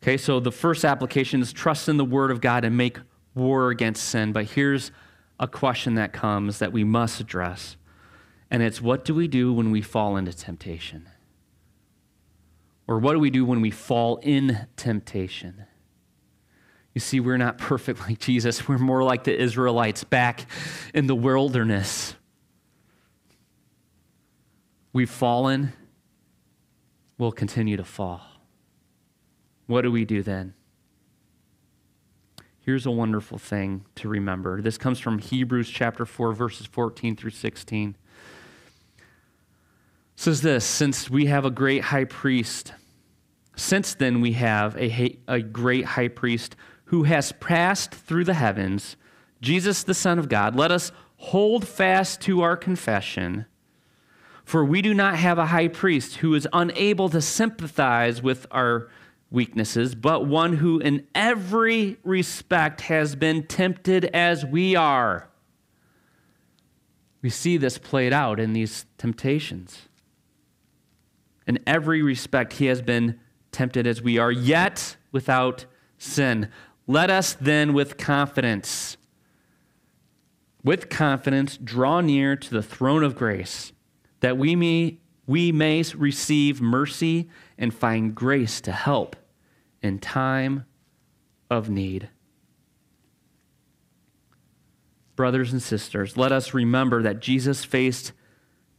[0.00, 2.98] Okay, so the first application is trust in the Word of God and make
[3.34, 4.32] war against sin.
[4.32, 4.92] But here's
[5.40, 7.76] a question that comes that we must address,
[8.48, 11.08] and it's what do we do when we fall into temptation?
[12.86, 15.64] Or what do we do when we fall in temptation?
[16.94, 18.68] You see, we're not perfect like Jesus.
[18.68, 20.46] We're more like the Israelites back
[20.94, 22.14] in the wilderness.
[24.96, 25.74] We've fallen,
[27.18, 28.22] we'll continue to fall.
[29.66, 30.54] What do we do then?
[32.60, 34.62] Here's a wonderful thing to remember.
[34.62, 37.94] This comes from Hebrews chapter 4, verses 14 through 16.
[38.96, 39.04] It
[40.14, 42.72] says this Since we have a great high priest,
[43.54, 48.96] since then we have a, a great high priest who has passed through the heavens,
[49.42, 53.44] Jesus the Son of God, let us hold fast to our confession.
[54.46, 58.88] For we do not have a high priest who is unable to sympathize with our
[59.28, 65.28] weaknesses, but one who in every respect has been tempted as we are.
[67.22, 69.88] We see this played out in these temptations.
[71.48, 73.18] In every respect, he has been
[73.50, 75.66] tempted as we are, yet without
[75.98, 76.50] sin.
[76.86, 78.96] Let us then with confidence,
[80.62, 83.72] with confidence, draw near to the throne of grace
[84.26, 84.98] that we may,
[85.28, 89.14] we may receive mercy and find grace to help
[89.80, 90.66] in time
[91.48, 92.08] of need.
[95.14, 98.10] Brothers and sisters, let us remember that Jesus faced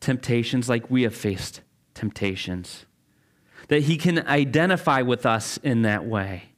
[0.02, 1.62] temptations like we have faced
[1.94, 2.86] temptations,
[3.70, 6.50] that he can identify with us in that way.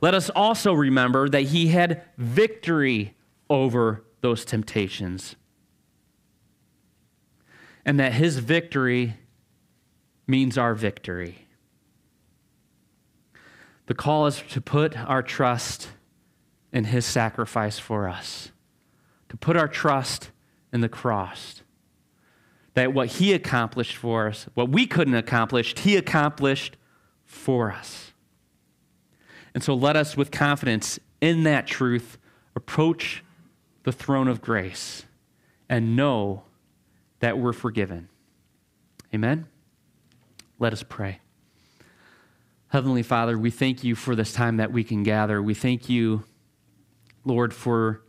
[0.00, 3.14] Let us also remember that he had victory
[3.50, 5.36] over those temptations
[7.86, 9.16] and that his victory
[10.26, 11.46] means our victory.
[13.86, 15.88] The call is to put our trust
[16.72, 18.50] in his sacrifice for us,
[19.28, 20.32] to put our trust
[20.72, 21.62] in the cross.
[22.74, 26.76] That what he accomplished for us, what we couldn't accomplish, he accomplished
[27.24, 28.12] for us.
[29.54, 32.18] And so let us, with confidence in that truth,
[32.56, 33.24] approach
[33.84, 35.04] the throne of grace
[35.68, 36.42] and know
[37.20, 38.08] that we're forgiven.
[39.14, 39.46] Amen?
[40.58, 41.20] Let us pray.
[42.68, 45.40] Heavenly Father, we thank you for this time that we can gather.
[45.42, 46.24] We thank you,
[47.24, 48.02] Lord, for,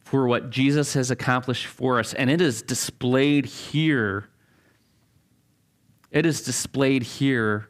[0.00, 2.12] for what Jesus has accomplished for us.
[2.14, 4.28] And it is displayed here.
[6.10, 7.68] It is displayed here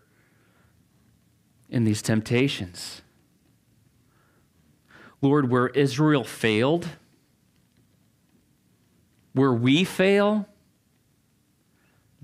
[1.68, 3.02] in these temptations.
[5.20, 6.88] Lord, where Israel failed,
[9.38, 10.48] where we fail,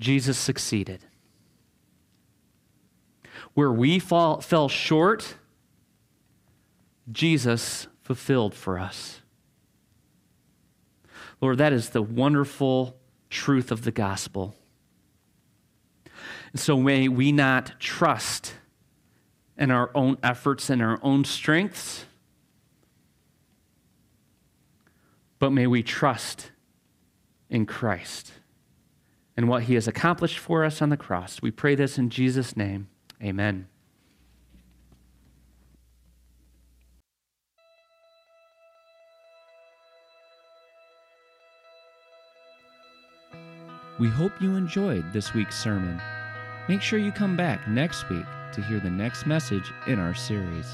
[0.01, 0.99] Jesus succeeded.
[3.55, 5.37] Where we fall, fell short,
[7.13, 9.21] Jesus fulfilled for us.
[11.41, 12.97] Lord, that is the wonderful
[13.31, 14.57] truth of the gospel.
[16.51, 18.55] And so may we not trust
[19.57, 22.07] in our own efforts and our own strengths,
[25.39, 26.51] but may we trust
[27.55, 28.33] in Christ
[29.37, 31.41] and what he has accomplished for us on the cross.
[31.41, 32.89] We pray this in Jesus' name.
[33.23, 33.69] Amen.
[44.01, 46.01] We hope you enjoyed this week's sermon.
[46.69, 50.67] Make sure you come back next week to hear the next message in our series.